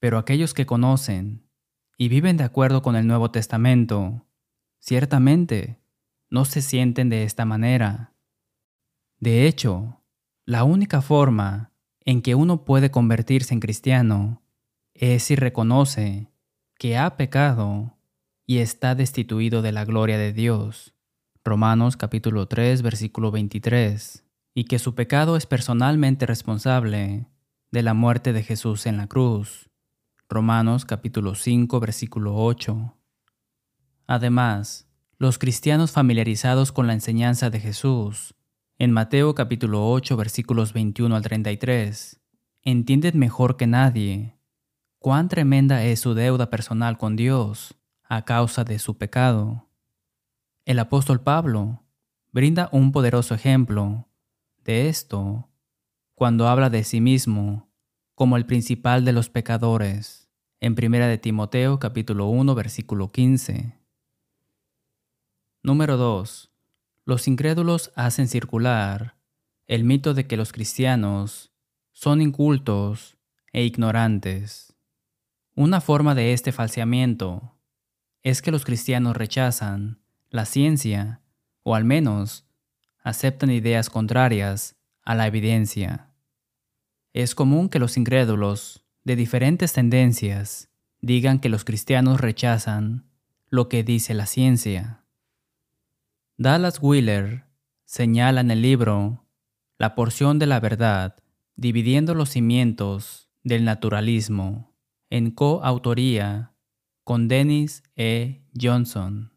pero 0.00 0.18
aquellos 0.18 0.54
que 0.54 0.66
conocen 0.66 1.48
y 1.96 2.08
viven 2.08 2.36
de 2.36 2.44
acuerdo 2.44 2.82
con 2.82 2.96
el 2.96 3.06
Nuevo 3.06 3.30
Testamento, 3.30 4.26
ciertamente 4.78 5.80
no 6.30 6.44
se 6.44 6.62
sienten 6.62 7.08
de 7.08 7.24
esta 7.24 7.44
manera. 7.44 8.14
De 9.18 9.46
hecho, 9.46 10.02
la 10.44 10.64
única 10.64 11.02
forma 11.02 11.72
en 12.04 12.22
que 12.22 12.34
uno 12.34 12.64
puede 12.64 12.90
convertirse 12.90 13.52
en 13.52 13.60
cristiano 13.60 14.42
es 14.94 15.24
si 15.24 15.36
reconoce 15.36 16.30
que 16.78 16.96
ha 16.96 17.16
pecado 17.16 17.98
y 18.46 18.58
está 18.58 18.94
destituido 18.94 19.60
de 19.62 19.72
la 19.72 19.84
gloria 19.84 20.16
de 20.16 20.32
Dios. 20.32 20.94
Romanos 21.44 21.96
capítulo 21.96 22.46
3 22.46 22.82
versículo 22.82 23.30
23. 23.30 24.27
Y 24.54 24.64
que 24.64 24.78
su 24.78 24.94
pecado 24.94 25.36
es 25.36 25.46
personalmente 25.46 26.26
responsable 26.26 27.26
de 27.70 27.82
la 27.82 27.94
muerte 27.94 28.32
de 28.32 28.42
Jesús 28.42 28.86
en 28.86 28.96
la 28.96 29.06
cruz. 29.06 29.70
Romanos 30.28 30.84
capítulo 30.84 31.34
5 31.34 31.80
versículo 31.80 32.36
8. 32.36 32.96
Además, 34.06 34.88
los 35.18 35.38
cristianos 35.38 35.92
familiarizados 35.92 36.72
con 36.72 36.86
la 36.86 36.94
enseñanza 36.94 37.50
de 37.50 37.60
Jesús 37.60 38.34
en 38.78 38.92
Mateo 38.92 39.34
capítulo 39.34 39.90
8 39.90 40.16
versículos 40.16 40.72
21 40.72 41.16
al 41.16 41.22
33, 41.22 42.20
entienden 42.62 43.18
mejor 43.18 43.56
que 43.56 43.66
nadie 43.66 44.38
cuán 44.98 45.28
tremenda 45.28 45.82
es 45.84 46.00
su 46.00 46.14
deuda 46.14 46.50
personal 46.50 46.96
con 46.96 47.16
Dios 47.16 47.74
a 48.04 48.24
causa 48.24 48.64
de 48.64 48.78
su 48.78 48.96
pecado. 48.96 49.68
El 50.64 50.78
apóstol 50.78 51.20
Pablo 51.20 51.82
brinda 52.30 52.68
un 52.72 52.92
poderoso 52.92 53.34
ejemplo 53.34 54.07
de 54.68 54.90
esto 54.90 55.48
cuando 56.14 56.46
habla 56.46 56.68
de 56.68 56.84
sí 56.84 57.00
mismo 57.00 57.70
como 58.14 58.36
el 58.36 58.44
principal 58.44 59.02
de 59.06 59.14
los 59.14 59.30
pecadores 59.30 60.28
en 60.60 60.74
1 60.74 61.06
de 61.06 61.16
Timoteo 61.16 61.78
capítulo 61.78 62.26
1 62.26 62.54
versículo 62.54 63.08
15. 63.08 63.78
Número 65.62 65.96
2. 65.96 66.52
Los 67.06 67.28
incrédulos 67.28 67.92
hacen 67.94 68.28
circular 68.28 69.16
el 69.66 69.84
mito 69.84 70.12
de 70.12 70.26
que 70.26 70.36
los 70.36 70.52
cristianos 70.52 71.50
son 71.92 72.20
incultos 72.20 73.16
e 73.54 73.64
ignorantes. 73.64 74.76
Una 75.54 75.80
forma 75.80 76.14
de 76.14 76.34
este 76.34 76.52
falseamiento 76.52 77.54
es 78.22 78.42
que 78.42 78.50
los 78.50 78.66
cristianos 78.66 79.16
rechazan 79.16 80.02
la 80.28 80.44
ciencia 80.44 81.22
o 81.62 81.74
al 81.74 81.86
menos 81.86 82.44
aceptan 83.02 83.50
ideas 83.50 83.90
contrarias 83.90 84.76
a 85.04 85.14
la 85.14 85.26
evidencia. 85.26 86.12
Es 87.12 87.34
común 87.34 87.68
que 87.68 87.78
los 87.78 87.96
incrédulos 87.96 88.84
de 89.04 89.16
diferentes 89.16 89.72
tendencias 89.72 90.70
digan 91.00 91.40
que 91.40 91.48
los 91.48 91.64
cristianos 91.64 92.20
rechazan 92.20 93.10
lo 93.48 93.68
que 93.68 93.82
dice 93.82 94.14
la 94.14 94.26
ciencia. 94.26 95.04
Dallas 96.36 96.78
Wheeler 96.80 97.46
señala 97.84 98.42
en 98.42 98.50
el 98.50 98.62
libro 98.62 99.24
la 99.78 99.94
porción 99.94 100.38
de 100.38 100.46
la 100.46 100.60
verdad 100.60 101.16
dividiendo 101.56 102.14
los 102.14 102.30
cimientos 102.30 103.30
del 103.42 103.64
naturalismo 103.64 104.76
en 105.10 105.30
coautoría 105.30 106.54
con 107.02 107.26
Dennis 107.26 107.82
E. 107.96 108.44
Johnson. 108.60 109.32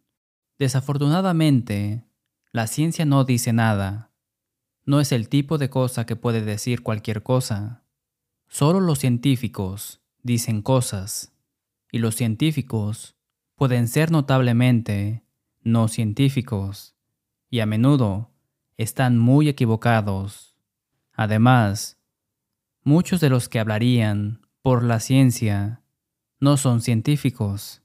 Desafortunadamente, 0.59 2.05
la 2.53 2.67
ciencia 2.67 3.05
no 3.05 3.23
dice 3.23 3.53
nada. 3.53 4.11
No 4.85 4.99
es 4.99 5.13
el 5.13 5.29
tipo 5.29 5.57
de 5.57 5.69
cosa 5.69 6.05
que 6.05 6.17
puede 6.17 6.41
decir 6.41 6.83
cualquier 6.83 7.23
cosa. 7.23 7.83
Solo 8.49 8.81
los 8.81 8.99
científicos 8.99 10.01
dicen 10.21 10.61
cosas, 10.61 11.31
y 11.93 11.99
los 11.99 12.15
científicos 12.15 13.15
pueden 13.55 13.87
ser 13.87 14.11
notablemente 14.11 15.23
no 15.61 15.87
científicos, 15.87 16.95
y 17.49 17.61
a 17.61 17.65
menudo 17.65 18.31
están 18.75 19.17
muy 19.17 19.47
equivocados. 19.47 20.57
Además, 21.13 21.99
muchos 22.83 23.21
de 23.21 23.29
los 23.29 23.47
que 23.47 23.59
hablarían 23.59 24.45
por 24.61 24.83
la 24.83 24.99
ciencia 24.99 25.83
no 26.39 26.57
son 26.57 26.81
científicos 26.81 27.81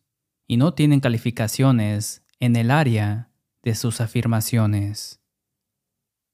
y 0.49 0.56
no 0.56 0.75
tienen 0.75 0.99
calificaciones 0.99 2.25
en 2.40 2.56
el 2.56 2.70
área 2.70 3.25
de 3.66 3.75
sus 3.75 4.00
afirmaciones. 4.00 5.20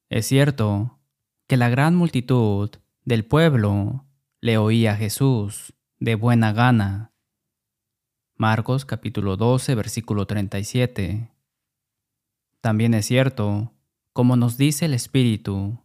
Es 0.07 0.27
cierto 0.27 0.99
que 1.47 1.57
la 1.57 1.67
gran 1.67 1.95
multitud 1.95 2.69
del 3.05 3.25
pueblo 3.25 4.05
le 4.39 4.59
oía 4.59 4.91
a 4.91 4.95
Jesús 4.95 5.73
de 5.97 6.13
buena 6.13 6.53
gana. 6.53 7.11
Marcos 8.35 8.85
capítulo 8.85 9.35
12 9.35 9.73
versículo 9.73 10.27
37. 10.27 11.31
También 12.61 12.93
es 12.93 13.07
cierto, 13.07 13.73
como 14.13 14.35
nos 14.35 14.55
dice 14.55 14.85
el 14.85 14.93
Espíritu 14.93 15.79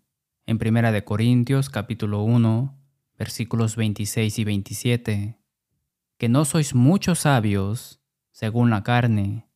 en 0.45 0.59
1 0.63 1.03
Corintios 1.07 1.71
capítulo 1.71 2.25
1, 2.25 2.79
versículos 3.17 3.75
26 3.75 4.39
y 4.39 4.45
27, 4.45 5.39
que 6.19 6.29
no 6.29 6.45
sois 6.45 6.75
muchos 6.75 7.21
sabios 7.21 8.03
según 8.33 8.69
la 8.69 8.83
carne, 8.83 9.48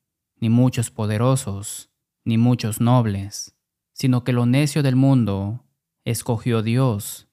ni 0.43 0.51
muchos 0.51 0.91
poderosos, 0.91 1.89
ni 2.25 2.37
muchos 2.37 2.81
nobles, 2.81 3.57
sino 3.93 4.25
que 4.25 4.33
lo 4.33 4.45
necio 4.45 4.83
del 4.83 4.97
mundo 4.97 5.65
escogió 6.05 6.63
Dios 6.63 7.29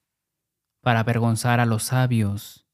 para 0.82 1.00
avergonzar 1.00 1.60
a 1.60 1.66
los 1.66 1.86
sabios, 1.86 2.68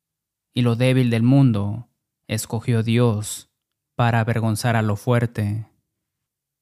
y 0.54 0.62
lo 0.62 0.76
débil 0.76 1.10
del 1.10 1.24
mundo 1.24 1.88
escogió 2.28 2.84
Dios 2.84 3.50
para 3.96 4.20
avergonzar 4.20 4.76
a 4.76 4.82
lo 4.82 4.98
fuerte. 4.98 5.70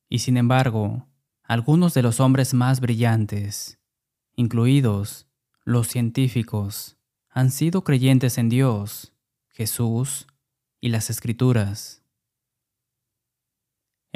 Y 0.07 0.19
sin 0.19 0.37
embargo, 0.37 1.07
algunos 1.41 1.95
de 1.95 2.03
los 2.03 2.19
hombres 2.19 2.53
más 2.53 2.79
brillantes, 2.79 3.79
incluidos 4.35 5.25
los 5.63 5.87
científicos, 5.87 6.99
han 7.27 7.49
sido 7.49 7.83
creyentes 7.83 8.37
en 8.37 8.49
Dios, 8.49 9.13
Jesús 9.49 10.27
y 10.79 10.89
las 10.89 11.09
Escrituras. 11.09 12.02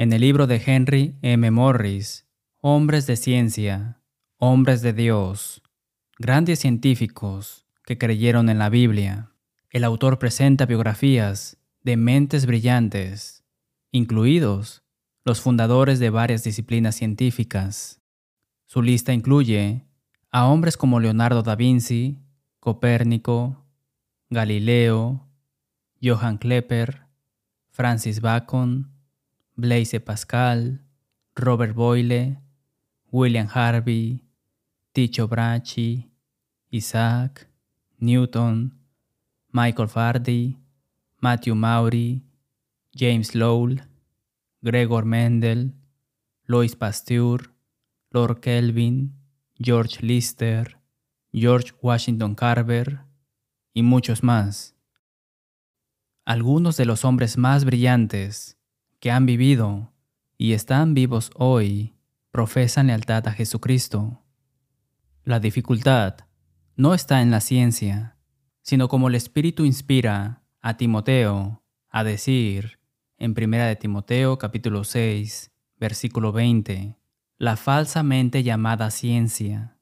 En 0.00 0.12
el 0.12 0.20
libro 0.20 0.46
de 0.46 0.62
Henry 0.64 1.16
M. 1.22 1.50
Morris, 1.50 2.24
Hombres 2.60 3.08
de 3.08 3.16
Ciencia, 3.16 4.00
Hombres 4.36 4.80
de 4.80 4.92
Dios, 4.92 5.60
grandes 6.20 6.60
científicos 6.60 7.66
que 7.84 7.98
creyeron 7.98 8.48
en 8.48 8.60
la 8.60 8.68
Biblia, 8.68 9.32
el 9.70 9.82
autor 9.82 10.20
presenta 10.20 10.66
biografías 10.66 11.58
de 11.82 11.96
mentes 11.96 12.46
brillantes, 12.46 13.42
incluidos 13.90 14.84
los 15.24 15.40
fundadores 15.40 15.98
de 15.98 16.10
varias 16.10 16.44
disciplinas 16.44 16.94
científicas. 16.94 18.00
Su 18.66 18.82
lista 18.82 19.12
incluye 19.12 19.84
a 20.30 20.46
hombres 20.46 20.76
como 20.76 21.00
Leonardo 21.00 21.42
da 21.42 21.56
Vinci, 21.56 22.20
Copérnico, 22.60 23.66
Galileo, 24.30 25.26
Johann 26.00 26.38
Klepper, 26.38 27.02
Francis 27.72 28.20
Bacon, 28.20 28.92
Blaise 29.60 29.98
Pascal, 29.98 30.84
Robert 31.34 31.74
Boyle, 31.74 32.38
William 33.10 33.48
Harvey, 33.48 34.22
Tycho 34.92 35.26
Brahe, 35.26 36.08
Isaac, 36.70 37.48
Newton, 37.98 38.78
Michael 39.50 39.88
Faraday, 39.88 40.56
Matthew 41.20 41.56
Maury, 41.56 42.22
James 42.94 43.34
Lowell, 43.34 43.82
Gregor 44.62 45.04
Mendel, 45.04 45.72
Louis 46.46 46.76
Pasteur, 46.76 47.52
Lord 48.12 48.38
Kelvin, 48.40 49.12
George 49.58 49.98
Lister, 50.02 50.78
George 51.32 51.72
Washington 51.82 52.36
Carver 52.36 53.00
y 53.74 53.82
muchos 53.82 54.22
más. 54.22 54.76
Algunos 56.24 56.76
de 56.76 56.84
los 56.84 57.04
hombres 57.04 57.36
más 57.36 57.64
brillantes 57.64 58.57
que 59.00 59.10
han 59.10 59.26
vivido 59.26 59.92
y 60.36 60.52
están 60.52 60.94
vivos 60.94 61.30
hoy 61.34 61.94
profesan 62.30 62.88
lealtad 62.88 63.26
a 63.26 63.32
Jesucristo. 63.32 64.22
La 65.24 65.40
dificultad 65.40 66.16
no 66.76 66.94
está 66.94 67.22
en 67.22 67.30
la 67.30 67.40
ciencia, 67.40 68.16
sino 68.62 68.88
como 68.88 69.08
el 69.08 69.14
Espíritu 69.14 69.64
inspira 69.64 70.44
a 70.60 70.76
Timoteo 70.76 71.64
a 71.88 72.04
decir 72.04 72.78
en 73.16 73.34
1 73.36 73.56
de 73.56 73.76
Timoteo 73.76 74.38
capítulo 74.38 74.84
6, 74.84 75.50
versículo 75.76 76.32
20, 76.32 76.96
la 77.38 77.56
falsamente 77.56 78.42
llamada 78.42 78.90
ciencia. 78.90 79.76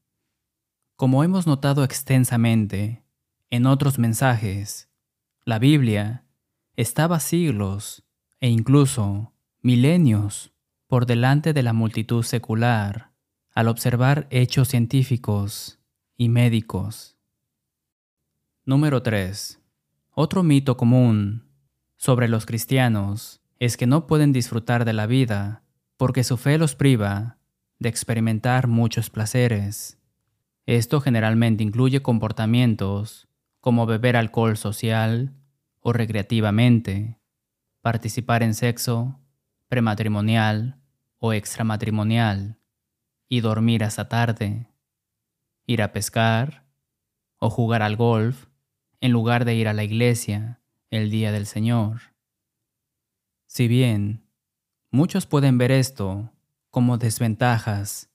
Como 0.97 1.23
hemos 1.25 1.47
notado 1.47 1.85
extensamente 1.85 3.05
en 3.51 3.67
otros 3.67 3.99
mensajes, 3.99 4.89
la 5.45 5.59
Biblia 5.59 6.25
estaba 6.77 7.21
siglos 7.21 8.06
e 8.41 8.49
incluso 8.49 9.33
milenios 9.63 10.53
por 10.87 11.07
delante 11.07 11.53
de 11.53 11.63
la 11.63 11.73
multitud 11.73 12.23
secular 12.23 13.13
al 13.55 13.69
observar 13.69 14.27
hechos 14.31 14.69
científicos 14.69 15.79
y 16.17 16.29
médicos. 16.29 17.17
Número 18.65 19.03
3. 19.03 19.61
Otro 20.11 20.43
mito 20.43 20.77
común 20.77 21.45
sobre 21.97 22.29
los 22.29 22.47
cristianos 22.47 23.41
es 23.59 23.77
que 23.77 23.87
no 23.87 24.07
pueden 24.07 24.33
disfrutar 24.33 24.85
de 24.85 24.93
la 24.93 25.07
vida 25.07 25.63
porque 25.97 26.25
su 26.25 26.37
fe 26.37 26.59
los 26.59 26.75
priva 26.75 27.39
de 27.79 27.89
experimentar 27.89 28.67
muchos 28.67 29.11
placeres. 29.11 29.99
Esto 30.67 31.01
generalmente 31.01 31.63
incluye 31.63 32.03
comportamientos 32.03 33.29
como 33.61 33.87
beber 33.87 34.17
alcohol 34.17 34.57
social 34.57 35.35
o 35.81 35.93
recreativamente, 35.93 37.19
participar 37.87 38.43
en 38.43 38.55
sexo 38.55 39.21
prematrimonial 39.69 40.83
o 41.19 41.33
extramatrimonial 41.33 42.59
y 43.29 43.43
dormir 43.43 43.85
hasta 43.85 44.09
tarde, 44.09 44.69
ir 45.67 45.83
a 45.83 45.93
pescar 45.93 46.67
o 47.39 47.49
jugar 47.49 47.83
al 47.83 47.95
golf 47.95 48.47
en 49.01 49.13
lugar 49.13 49.45
de 49.45 49.55
ir 49.55 49.69
a 49.69 49.73
la 49.73 49.85
iglesia 49.85 50.61
el 50.91 51.13
día 51.13 51.31
del 51.31 51.47
Señor. 51.47 52.01
Si 53.47 53.69
bien 53.69 54.27
muchos 54.91 55.27
pueden 55.27 55.57
ver 55.57 55.71
esto 55.71 56.33
como 56.71 56.99
desventajas 56.99 58.11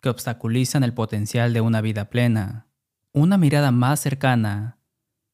que 0.00 0.08
obstaculizan 0.08 0.82
el 0.82 0.94
potencial 0.94 1.52
de 1.52 1.60
una 1.60 1.80
vida 1.80 2.10
plena, 2.10 2.66
una 3.12 3.38
mirada 3.38 3.70
más 3.70 4.00
cercana 4.00 4.80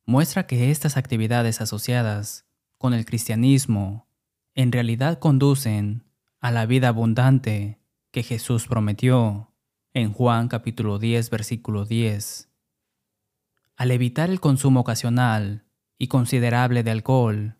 muestra 0.04 0.46
que 0.46 0.70
estas 0.70 0.98
actividades 0.98 1.62
asociadas 1.62 2.44
con 2.82 2.94
el 2.94 3.04
cristianismo 3.04 4.08
en 4.56 4.72
realidad 4.72 5.20
conducen 5.20 6.02
a 6.40 6.50
la 6.50 6.66
vida 6.66 6.88
abundante 6.88 7.78
que 8.10 8.24
Jesús 8.24 8.66
prometió 8.66 9.52
en 9.94 10.12
Juan 10.12 10.48
capítulo 10.48 10.98
10 10.98 11.30
versículo 11.30 11.84
10. 11.84 12.48
Al 13.76 13.92
evitar 13.92 14.30
el 14.30 14.40
consumo 14.40 14.80
ocasional 14.80 15.64
y 15.96 16.08
considerable 16.08 16.82
de 16.82 16.90
alcohol, 16.90 17.56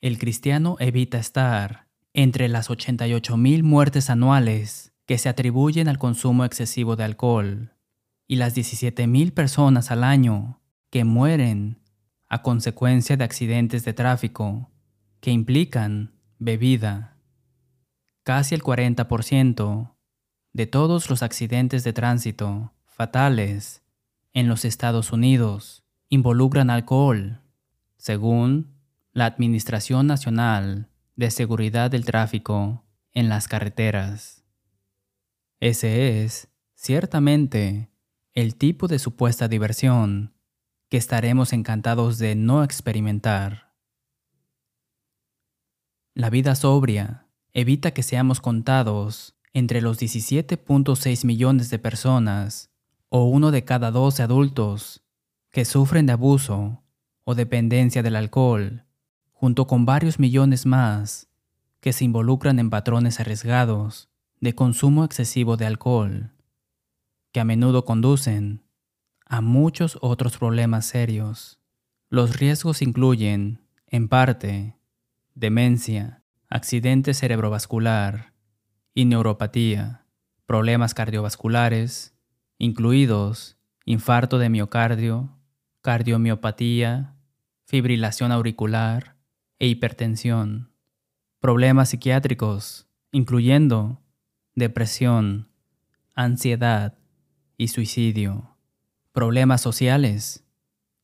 el 0.00 0.18
cristiano 0.18 0.76
evita 0.80 1.18
estar 1.18 1.86
entre 2.12 2.48
las 2.48 2.70
88.000 2.70 3.62
muertes 3.62 4.10
anuales 4.10 4.92
que 5.06 5.16
se 5.18 5.28
atribuyen 5.28 5.86
al 5.86 5.98
consumo 5.98 6.44
excesivo 6.44 6.96
de 6.96 7.04
alcohol 7.04 7.76
y 8.26 8.34
las 8.34 8.56
17.000 8.56 9.32
personas 9.32 9.92
al 9.92 10.02
año 10.02 10.60
que 10.90 11.04
mueren 11.04 11.79
a 12.30 12.42
consecuencia 12.42 13.16
de 13.16 13.24
accidentes 13.24 13.84
de 13.84 13.92
tráfico 13.92 14.70
que 15.20 15.32
implican 15.32 16.14
bebida. 16.38 17.16
Casi 18.22 18.54
el 18.54 18.62
40% 18.62 19.94
de 20.52 20.66
todos 20.66 21.10
los 21.10 21.22
accidentes 21.22 21.82
de 21.82 21.92
tránsito 21.92 22.72
fatales 22.86 23.82
en 24.32 24.48
los 24.48 24.64
Estados 24.64 25.12
Unidos 25.12 25.84
involucran 26.08 26.70
alcohol 26.70 27.40
según 27.96 28.76
la 29.12 29.26
Administración 29.26 30.06
Nacional 30.06 30.88
de 31.16 31.32
Seguridad 31.32 31.90
del 31.90 32.04
Tráfico 32.04 32.84
en 33.12 33.28
las 33.28 33.48
Carreteras. 33.48 34.44
Ese 35.58 36.22
es, 36.22 36.48
ciertamente, 36.74 37.90
el 38.34 38.54
tipo 38.54 38.86
de 38.86 39.00
supuesta 39.00 39.48
diversión 39.48 40.32
que 40.90 40.96
estaremos 40.96 41.52
encantados 41.52 42.18
de 42.18 42.34
no 42.34 42.64
experimentar. 42.64 43.72
La 46.14 46.30
vida 46.30 46.56
sobria 46.56 47.28
evita 47.52 47.92
que 47.92 48.02
seamos 48.02 48.40
contados 48.40 49.36
entre 49.54 49.80
los 49.80 50.00
17.6 50.00 51.24
millones 51.24 51.70
de 51.70 51.78
personas 51.78 52.70
o 53.08 53.24
uno 53.24 53.52
de 53.52 53.64
cada 53.64 53.92
12 53.92 54.22
adultos 54.24 55.02
que 55.52 55.64
sufren 55.64 56.06
de 56.06 56.12
abuso 56.12 56.82
o 57.24 57.36
dependencia 57.36 58.02
del 58.02 58.16
alcohol, 58.16 58.84
junto 59.32 59.68
con 59.68 59.86
varios 59.86 60.18
millones 60.18 60.66
más 60.66 61.28
que 61.80 61.92
se 61.92 62.04
involucran 62.04 62.58
en 62.58 62.68
patrones 62.68 63.20
arriesgados 63.20 64.08
de 64.40 64.56
consumo 64.56 65.04
excesivo 65.04 65.56
de 65.56 65.66
alcohol, 65.66 66.32
que 67.30 67.38
a 67.38 67.44
menudo 67.44 67.84
conducen 67.84 68.64
a 69.30 69.40
muchos 69.40 69.96
otros 70.00 70.36
problemas 70.38 70.86
serios. 70.86 71.60
Los 72.08 72.36
riesgos 72.36 72.82
incluyen, 72.82 73.60
en 73.86 74.08
parte, 74.08 74.76
demencia, 75.36 76.24
accidente 76.48 77.14
cerebrovascular 77.14 78.34
y 78.92 79.04
neuropatía, 79.04 80.04
problemas 80.46 80.94
cardiovasculares, 80.94 82.18
incluidos 82.58 83.56
infarto 83.84 84.38
de 84.38 84.48
miocardio, 84.48 85.38
cardiomiopatía, 85.80 87.14
fibrilación 87.66 88.32
auricular 88.32 89.16
e 89.60 89.68
hipertensión, 89.68 90.72
problemas 91.38 91.90
psiquiátricos 91.90 92.88
incluyendo 93.12 94.02
depresión, 94.56 95.52
ansiedad 96.16 96.98
y 97.56 97.68
suicidio. 97.68 98.49
Problemas 99.20 99.60
sociales, 99.60 100.46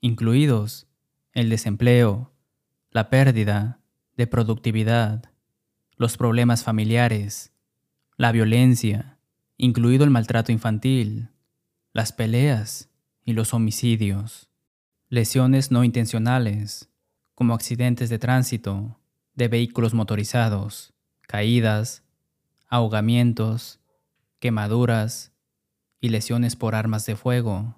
incluidos 0.01 0.87
el 1.35 1.51
desempleo, 1.51 2.33
la 2.91 3.11
pérdida 3.11 3.79
de 4.17 4.27
productividad, 4.27 5.31
los 5.99 6.17
problemas 6.17 6.65
familiares, 6.65 7.53
la 8.17 8.33
violencia, 8.33 9.19
incluido 9.59 10.03
el 10.03 10.09
maltrato 10.09 10.51
infantil, 10.51 11.29
las 11.93 12.13
peleas 12.13 12.89
y 13.23 13.35
los 13.35 13.53
homicidios, 13.53 14.49
lesiones 15.11 15.71
no 15.71 15.85
intencionales, 15.85 16.89
como 17.35 17.53
accidentes 17.53 18.09
de 18.09 18.19
tránsito, 18.19 18.99
de 19.35 19.49
vehículos 19.49 19.93
motorizados, 19.93 20.95
caídas, 21.21 22.03
ahogamientos, 22.67 23.79
quemaduras 24.39 25.35
y 26.01 26.09
lesiones 26.09 26.57
por 26.57 26.75
armas 26.75 27.05
de 27.05 27.15
fuego, 27.15 27.75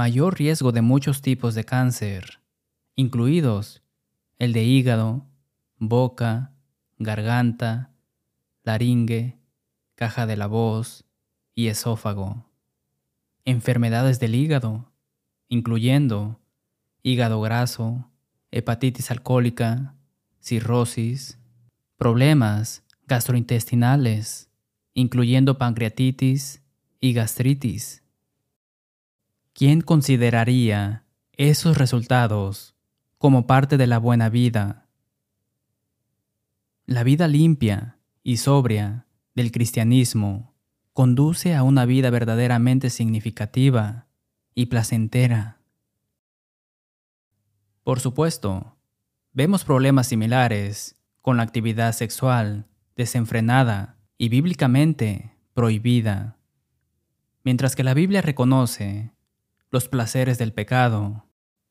mayor 0.00 0.38
riesgo 0.38 0.72
de 0.72 0.80
muchos 0.80 1.20
tipos 1.20 1.54
de 1.54 1.64
cáncer, 1.64 2.40
incluidos 2.96 3.82
el 4.38 4.54
de 4.54 4.64
hígado, 4.64 5.26
boca, 5.76 6.54
garganta, 6.96 7.90
laringe, 8.62 9.36
caja 9.96 10.24
de 10.24 10.38
la 10.38 10.46
voz 10.46 11.04
y 11.54 11.66
esófago. 11.66 12.46
Enfermedades 13.44 14.18
del 14.20 14.36
hígado, 14.36 14.90
incluyendo 15.48 16.40
hígado 17.02 17.42
graso, 17.42 18.10
hepatitis 18.52 19.10
alcohólica, 19.10 19.96
cirrosis, 20.40 21.38
problemas 21.98 22.84
gastrointestinales, 23.06 24.48
incluyendo 24.94 25.58
pancreatitis 25.58 26.62
y 27.00 27.12
gastritis. 27.12 28.02
¿Quién 29.60 29.82
consideraría 29.82 31.04
esos 31.36 31.76
resultados 31.76 32.74
como 33.18 33.46
parte 33.46 33.76
de 33.76 33.86
la 33.86 33.98
buena 33.98 34.30
vida? 34.30 34.88
La 36.86 37.04
vida 37.04 37.28
limpia 37.28 37.98
y 38.22 38.38
sobria 38.38 39.06
del 39.34 39.52
cristianismo 39.52 40.54
conduce 40.94 41.54
a 41.54 41.62
una 41.62 41.84
vida 41.84 42.08
verdaderamente 42.08 42.88
significativa 42.88 44.06
y 44.54 44.64
placentera. 44.64 45.60
Por 47.84 48.00
supuesto, 48.00 48.78
vemos 49.34 49.64
problemas 49.64 50.06
similares 50.06 50.96
con 51.20 51.36
la 51.36 51.42
actividad 51.42 51.92
sexual 51.92 52.66
desenfrenada 52.96 53.98
y 54.16 54.30
bíblicamente 54.30 55.36
prohibida. 55.52 56.38
Mientras 57.44 57.76
que 57.76 57.84
la 57.84 57.92
Biblia 57.92 58.22
reconoce 58.22 59.12
los 59.70 59.86
placeres 59.86 60.36
del 60.36 60.52
pecado, 60.52 61.28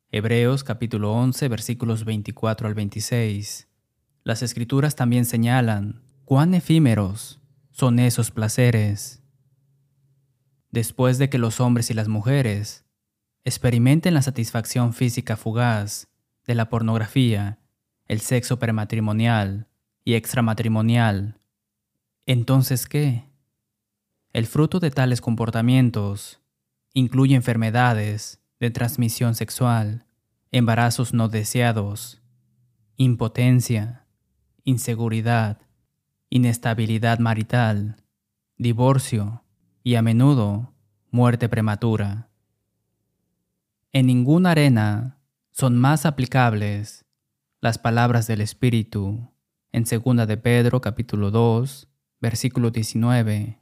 Hebreos 0.10 0.64
capítulo 0.64 1.12
11 1.12 1.50
versículos 1.50 2.06
24 2.06 2.70
al 2.70 2.74
26, 2.74 3.68
las 4.24 4.42
escrituras 4.42 4.96
también 4.96 5.26
señalan 5.26 6.02
cuán 6.24 6.54
efímeros 6.54 7.42
son 7.72 8.00
esos 8.00 8.32
placeres. 8.32 9.22
Después 10.72 11.18
de 11.18 11.30
que 11.30 11.40
los 11.40 11.60
hombres 11.60 11.92
y 11.92 11.94
las 11.94 12.08
mujeres 12.08 12.86
experimenten 13.44 14.14
la 14.14 14.22
satisfacción 14.22 14.94
física 14.94 15.36
fugaz 15.36 16.08
de 16.48 16.56
la 16.56 16.70
pornografía, 16.70 17.60
el 18.06 18.22
sexo 18.22 18.60
prematrimonial 18.60 19.68
y 20.06 20.14
extramatrimonial, 20.14 21.42
entonces 22.26 22.88
¿qué? 22.88 23.26
El 24.32 24.48
fruto 24.48 24.80
de 24.80 24.90
tales 24.90 25.20
comportamientos 25.20 26.39
incluye 26.94 27.36
enfermedades 27.36 28.42
de 28.60 28.72
transmisión 28.72 29.36
sexual, 29.36 30.06
embarazos 30.52 31.14
no 31.14 31.30
deseados, 31.30 32.22
impotencia, 32.98 34.06
inseguridad, 34.64 35.62
inestabilidad 36.30 37.20
marital, 37.20 38.04
divorcio 38.58 39.44
y 39.84 39.96
a 39.96 40.02
menudo 40.02 40.74
muerte 41.12 41.50
prematura. 41.50 42.30
En 43.92 44.06
ninguna 44.06 44.52
arena 44.52 45.18
son 45.52 45.78
más 45.78 46.06
aplicables 46.06 47.06
las 47.62 47.78
palabras 47.78 48.28
del 48.28 48.42
Espíritu 48.42 49.32
en 49.72 49.84
2 49.84 50.28
de 50.28 50.38
Pedro 50.38 50.82
capítulo 50.82 51.32
2, 51.32 51.88
versículo 52.22 52.72
19, 52.72 53.60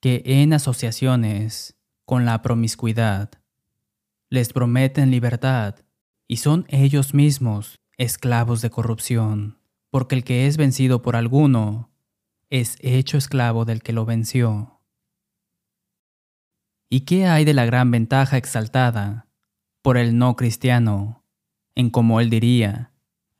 que 0.00 0.22
en 0.24 0.52
asociaciones 0.52 1.79
con 2.10 2.24
la 2.24 2.42
promiscuidad 2.42 3.30
les 4.30 4.52
prometen 4.52 5.12
libertad 5.12 5.76
y 6.26 6.38
son 6.38 6.66
ellos 6.66 7.14
mismos 7.14 7.78
esclavos 7.98 8.62
de 8.62 8.70
corrupción, 8.70 9.60
porque 9.90 10.16
el 10.16 10.24
que 10.24 10.48
es 10.48 10.56
vencido 10.56 11.02
por 11.02 11.14
alguno 11.14 11.92
es 12.48 12.78
hecho 12.80 13.16
esclavo 13.16 13.64
del 13.64 13.80
que 13.80 13.92
lo 13.92 14.06
venció. 14.06 14.80
¿Y 16.88 17.02
qué 17.02 17.28
hay 17.28 17.44
de 17.44 17.54
la 17.54 17.64
gran 17.64 17.92
ventaja 17.92 18.38
exaltada 18.38 19.28
por 19.80 19.96
el 19.96 20.18
no 20.18 20.34
cristiano 20.34 21.22
en 21.76 21.90
como 21.90 22.18
él 22.18 22.28
diría, 22.28 22.90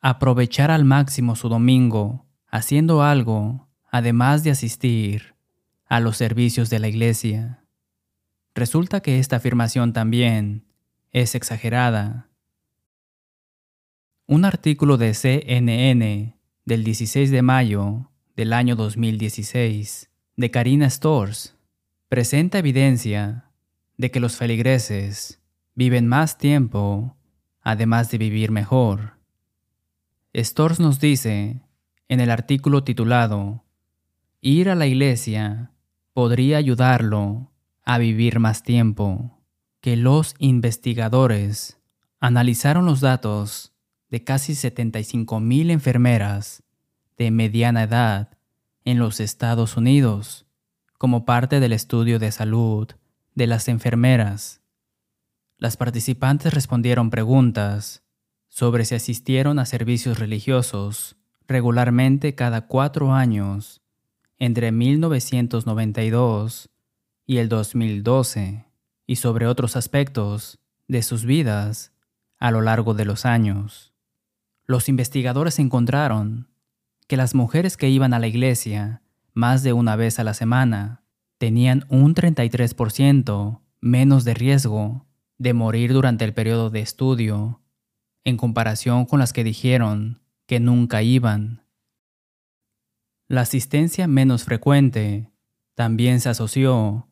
aprovechar 0.00 0.70
al 0.70 0.84
máximo 0.84 1.34
su 1.34 1.48
domingo 1.48 2.24
haciendo 2.46 3.02
algo 3.02 3.68
además 3.90 4.44
de 4.44 4.52
asistir 4.52 5.34
a 5.86 5.98
los 5.98 6.16
servicios 6.16 6.70
de 6.70 6.78
la 6.78 6.86
iglesia. 6.86 7.59
Resulta 8.54 9.00
que 9.00 9.18
esta 9.18 9.36
afirmación 9.36 9.92
también 9.92 10.64
es 11.12 11.34
exagerada. 11.34 12.28
Un 14.26 14.44
artículo 14.44 14.96
de 14.96 15.14
CNN 15.14 16.36
del 16.64 16.84
16 16.84 17.30
de 17.30 17.42
mayo 17.42 18.10
del 18.36 18.52
año 18.52 18.76
2016 18.76 20.10
de 20.36 20.50
Karina 20.50 20.88
Stores 20.88 21.56
presenta 22.08 22.58
evidencia 22.58 23.44
de 23.96 24.10
que 24.10 24.20
los 24.20 24.36
feligreses 24.36 25.40
viven 25.74 26.06
más 26.06 26.38
tiempo 26.38 27.16
además 27.62 28.10
de 28.10 28.18
vivir 28.18 28.50
mejor. 28.50 29.14
Stores 30.34 30.80
nos 30.80 31.00
dice, 31.00 31.60
en 32.08 32.20
el 32.20 32.30
artículo 32.30 32.84
titulado, 32.84 33.64
Ir 34.40 34.70
a 34.70 34.74
la 34.74 34.86
iglesia 34.86 35.70
podría 36.12 36.56
ayudarlo 36.56 37.50
a 37.84 37.98
vivir 37.98 38.38
más 38.38 38.62
tiempo, 38.62 39.40
que 39.80 39.96
los 39.96 40.34
investigadores 40.38 41.78
analizaron 42.20 42.86
los 42.86 43.00
datos 43.00 43.72
de 44.08 44.24
casi 44.24 44.54
75 44.54 45.40
mil 45.40 45.70
enfermeras 45.70 46.62
de 47.16 47.30
mediana 47.30 47.84
edad 47.84 48.36
en 48.84 48.98
los 48.98 49.20
Estados 49.20 49.76
Unidos 49.76 50.46
como 50.98 51.24
parte 51.24 51.60
del 51.60 51.72
estudio 51.72 52.18
de 52.18 52.32
salud 52.32 52.88
de 53.34 53.46
las 53.46 53.68
enfermeras. 53.68 54.60
Las 55.56 55.76
participantes 55.76 56.52
respondieron 56.52 57.10
preguntas 57.10 58.02
sobre 58.48 58.84
si 58.84 58.94
asistieron 58.94 59.58
a 59.58 59.66
servicios 59.66 60.18
religiosos 60.18 61.16
regularmente 61.46 62.34
cada 62.34 62.66
cuatro 62.66 63.12
años 63.12 63.82
entre 64.38 64.72
1992 64.72 66.69
y 67.30 67.38
el 67.38 67.48
2012 67.48 68.64
y 69.06 69.14
sobre 69.14 69.46
otros 69.46 69.76
aspectos 69.76 70.58
de 70.88 71.00
sus 71.04 71.24
vidas 71.24 71.92
a 72.40 72.50
lo 72.50 72.60
largo 72.60 72.92
de 72.92 73.04
los 73.04 73.24
años. 73.24 73.94
Los 74.66 74.88
investigadores 74.88 75.60
encontraron 75.60 76.48
que 77.06 77.16
las 77.16 77.36
mujeres 77.36 77.76
que 77.76 77.88
iban 77.88 78.14
a 78.14 78.18
la 78.18 78.26
iglesia 78.26 79.02
más 79.32 79.62
de 79.62 79.72
una 79.72 79.94
vez 79.94 80.18
a 80.18 80.24
la 80.24 80.34
semana 80.34 81.04
tenían 81.38 81.86
un 81.88 82.16
33% 82.16 83.60
menos 83.80 84.24
de 84.24 84.34
riesgo 84.34 85.06
de 85.38 85.54
morir 85.54 85.92
durante 85.92 86.24
el 86.24 86.34
periodo 86.34 86.68
de 86.68 86.80
estudio, 86.80 87.60
en 88.24 88.38
comparación 88.38 89.06
con 89.06 89.20
las 89.20 89.32
que 89.32 89.44
dijeron 89.44 90.20
que 90.46 90.58
nunca 90.58 91.04
iban. 91.04 91.62
La 93.28 93.42
asistencia 93.42 94.08
menos 94.08 94.42
frecuente 94.42 95.30
también 95.76 96.18
se 96.18 96.28
asoció 96.28 97.06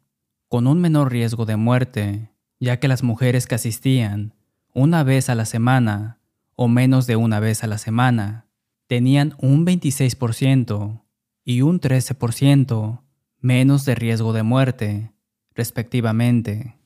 con 0.48 0.66
un 0.66 0.80
menor 0.80 1.12
riesgo 1.12 1.44
de 1.44 1.56
muerte, 1.56 2.30
ya 2.58 2.80
que 2.80 2.88
las 2.88 3.02
mujeres 3.02 3.46
que 3.46 3.54
asistían 3.54 4.34
una 4.72 5.04
vez 5.04 5.28
a 5.28 5.34
la 5.34 5.44
semana 5.44 6.20
o 6.56 6.68
menos 6.68 7.06
de 7.06 7.16
una 7.16 7.38
vez 7.38 7.62
a 7.62 7.66
la 7.66 7.78
semana 7.78 8.46
tenían 8.86 9.34
un 9.38 9.66
26% 9.66 11.02
y 11.44 11.60
un 11.62 11.80
13% 11.80 13.02
menos 13.40 13.84
de 13.84 13.94
riesgo 13.94 14.32
de 14.32 14.42
muerte, 14.42 15.12
respectivamente. 15.54 16.78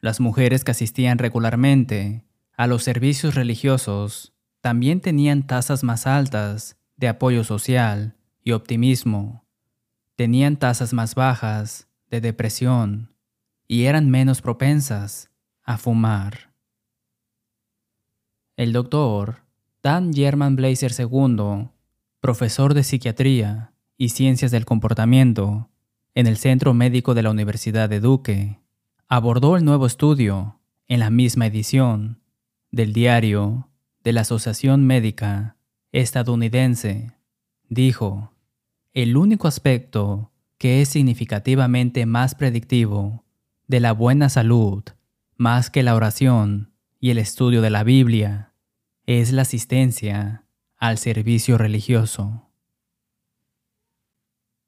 Las 0.00 0.20
mujeres 0.20 0.62
que 0.62 0.70
asistían 0.70 1.18
regularmente 1.18 2.24
a 2.56 2.66
los 2.66 2.84
servicios 2.84 3.34
religiosos 3.34 4.32
también 4.60 5.00
tenían 5.00 5.46
tasas 5.46 5.82
más 5.82 6.06
altas 6.06 6.76
de 6.96 7.08
apoyo 7.08 7.42
social 7.42 8.16
y 8.42 8.52
optimismo, 8.52 9.44
tenían 10.16 10.56
tasas 10.56 10.92
más 10.92 11.14
bajas 11.14 11.87
de 12.10 12.20
depresión 12.20 13.14
y 13.66 13.84
eran 13.84 14.10
menos 14.10 14.40
propensas 14.40 15.30
a 15.62 15.76
fumar. 15.76 16.54
El 18.56 18.72
doctor 18.72 19.42
Dan 19.82 20.12
German 20.12 20.56
Blazer 20.56 20.92
II, 20.98 21.68
profesor 22.20 22.74
de 22.74 22.82
psiquiatría 22.82 23.72
y 23.96 24.08
ciencias 24.08 24.50
del 24.50 24.64
comportamiento 24.64 25.70
en 26.14 26.26
el 26.26 26.36
Centro 26.36 26.74
Médico 26.74 27.14
de 27.14 27.22
la 27.22 27.30
Universidad 27.30 27.88
de 27.88 28.00
Duque, 28.00 28.58
abordó 29.06 29.56
el 29.56 29.64
nuevo 29.64 29.86
estudio 29.86 30.60
en 30.88 31.00
la 31.00 31.10
misma 31.10 31.46
edición 31.46 32.20
del 32.70 32.92
diario 32.92 33.68
de 34.02 34.12
la 34.12 34.22
Asociación 34.22 34.86
Médica 34.86 35.56
Estadounidense. 35.92 37.12
Dijo, 37.68 38.32
el 38.92 39.16
único 39.16 39.46
aspecto 39.46 40.32
que 40.58 40.82
es 40.82 40.88
significativamente 40.88 42.04
más 42.04 42.34
predictivo 42.34 43.24
de 43.68 43.80
la 43.80 43.92
buena 43.92 44.28
salud, 44.28 44.82
más 45.36 45.70
que 45.70 45.82
la 45.82 45.94
oración 45.94 46.72
y 47.00 47.10
el 47.10 47.18
estudio 47.18 47.62
de 47.62 47.70
la 47.70 47.84
Biblia, 47.84 48.52
es 49.06 49.32
la 49.32 49.42
asistencia 49.42 50.44
al 50.76 50.98
servicio 50.98 51.58
religioso. 51.58 52.50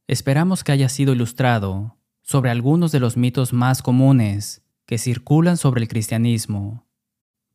Esperamos 0.07 0.65
que 0.65 0.73
haya 0.73 0.89
sido 0.89 1.13
ilustrado 1.13 1.97
sobre 2.23 2.51
algunos 2.51 2.93
de 2.93 3.01
los 3.01 3.17
mitos 3.17 3.53
más 3.53 3.83
comunes 3.83 4.63
que 4.87 4.99
circulan 4.99 5.57
sobre 5.57 5.83
el 5.83 5.89
cristianismo. 5.89 6.87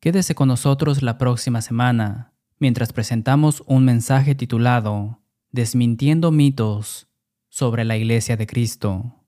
Quédese 0.00 0.34
con 0.34 0.48
nosotros 0.48 1.02
la 1.02 1.18
próxima 1.18 1.62
semana 1.62 2.32
mientras 2.58 2.92
presentamos 2.92 3.62
un 3.66 3.84
mensaje 3.84 4.34
titulado 4.34 5.20
Desmintiendo 5.52 6.32
mitos 6.32 7.08
sobre 7.56 7.86
la 7.86 7.96
Iglesia 7.96 8.36
de 8.36 8.46
Cristo. 8.46 9.24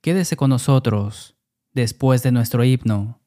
Quédese 0.00 0.38
con 0.38 0.48
nosotros 0.48 1.36
después 1.74 2.22
de 2.22 2.32
nuestro 2.32 2.64
himno 2.64 3.20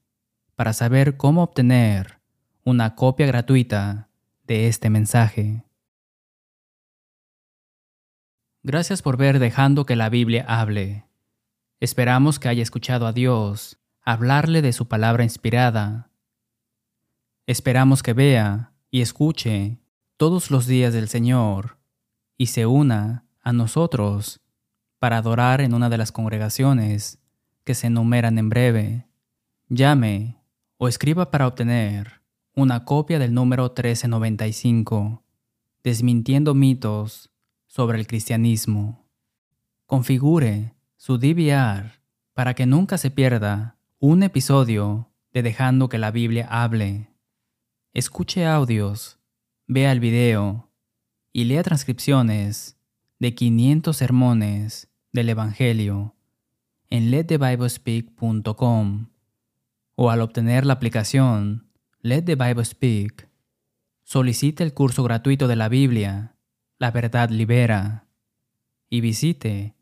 para 0.55 0.73
saber 0.73 1.15
cómo 1.15 1.43
obtener 1.43 2.19
una 2.63 2.95
copia 2.95 3.27
gratuita 3.27 4.09
de 4.47 4.67
este 4.67 4.89
mensaje. 4.89 5.63
Gracias 8.63 9.03
por 9.03 9.15
ver 9.15 9.37
dejando 9.37 9.85
que 9.85 9.95
la 9.95 10.09
Biblia 10.09 10.43
hable. 10.47 11.05
Esperamos 11.79 12.39
que 12.39 12.47
haya 12.47 12.63
escuchado 12.63 13.05
a 13.05 13.13
Dios 13.13 13.77
hablarle 14.01 14.63
de 14.63 14.73
su 14.73 14.87
palabra 14.87 15.23
inspirada. 15.23 16.09
Esperamos 17.45 18.01
que 18.01 18.13
vea 18.13 18.73
y 18.89 19.01
escuche 19.01 19.77
todos 20.17 20.49
los 20.49 20.65
días 20.65 20.95
del 20.95 21.09
Señor 21.09 21.77
y 22.39 22.47
se 22.47 22.65
una 22.65 23.26
a 23.47 23.53
nosotros 23.53 24.41
para 24.99 25.19
adorar 25.19 25.61
en 25.61 25.73
una 25.73 25.87
de 25.89 25.97
las 25.97 26.11
congregaciones 26.11 27.17
que 27.63 27.75
se 27.75 27.87
enumeran 27.87 28.37
en 28.39 28.49
breve. 28.49 29.07
Llame 29.69 30.35
o 30.75 30.89
escriba 30.89 31.31
para 31.31 31.47
obtener 31.47 32.21
una 32.55 32.83
copia 32.83 33.19
del 33.19 33.33
número 33.33 33.63
1395, 33.63 35.23
Desmintiendo 35.81 36.55
mitos 36.55 37.29
sobre 37.67 37.97
el 37.97 38.05
cristianismo. 38.05 39.07
Configure 39.85 40.73
su 40.97 41.17
DVR 41.17 42.01
para 42.33 42.53
que 42.53 42.65
nunca 42.65 42.97
se 42.97 43.11
pierda 43.11 43.77
un 43.97 44.23
episodio 44.23 45.09
de 45.31 45.41
Dejando 45.41 45.87
que 45.87 45.99
la 45.99 46.11
Biblia 46.11 46.49
hable. 46.49 47.13
Escuche 47.93 48.45
audios, 48.45 49.19
vea 49.67 49.93
el 49.93 50.01
video 50.01 50.69
y 51.31 51.45
lea 51.45 51.63
transcripciones 51.63 52.76
de 53.19 53.33
500 53.33 53.97
sermones 53.97 54.89
del 55.11 55.29
Evangelio 55.29 56.15
en 56.89 57.11
letthebiblespeak.com 57.11 59.07
o 59.95 60.11
al 60.11 60.21
obtener 60.21 60.65
la 60.65 60.73
aplicación 60.73 61.67
Let 62.01 62.23
the 62.23 62.35
Bible 62.35 62.63
Speak, 62.63 63.27
solicite 64.03 64.63
el 64.63 64.73
curso 64.73 65.03
gratuito 65.03 65.47
de 65.47 65.55
la 65.55 65.67
Biblia, 65.67 66.35
La 66.77 66.91
Verdad 66.91 67.29
Libera, 67.29 68.05
y 68.89 69.01
visite 69.01 69.75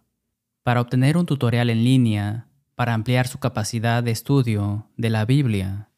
para 0.64 0.82
obtener 0.82 1.16
un 1.16 1.26
tutorial 1.26 1.70
en 1.70 1.84
línea 1.84 2.48
para 2.76 2.94
ampliar 2.94 3.28
su 3.28 3.38
capacidad 3.38 4.04
de 4.04 4.12
estudio 4.12 4.90
de 4.98 5.10
la 5.10 5.26
Biblia, 5.26 5.90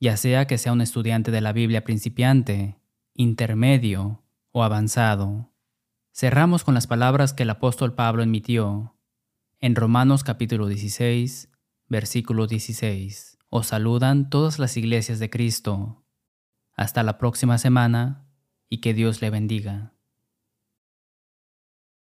ya 0.00 0.16
sea 0.16 0.46
que 0.46 0.56
sea 0.56 0.72
un 0.72 0.80
estudiante 0.80 1.30
de 1.30 1.40
la 1.40 1.52
Biblia 1.52 1.84
principiante, 1.84 2.76
intermedio 3.14 4.24
o 4.50 4.64
avanzado. 4.64 5.52
Cerramos 6.12 6.64
con 6.64 6.74
las 6.74 6.86
palabras 6.86 7.32
que 7.32 7.44
el 7.44 7.50
apóstol 7.50 7.94
Pablo 7.94 8.22
emitió 8.22 8.96
en 9.60 9.76
Romanos 9.76 10.24
capítulo 10.24 10.66
16, 10.66 11.50
versículo 11.88 12.46
16. 12.46 13.38
Os 13.48 13.68
saludan 13.68 14.30
todas 14.30 14.58
las 14.58 14.76
iglesias 14.76 15.20
de 15.20 15.30
Cristo. 15.30 16.04
Hasta 16.76 17.02
la 17.02 17.18
próxima 17.18 17.56
semana 17.58 18.26
y 18.68 18.78
que 18.78 18.94
Dios 18.94 19.22
le 19.22 19.30
bendiga. 19.30 19.93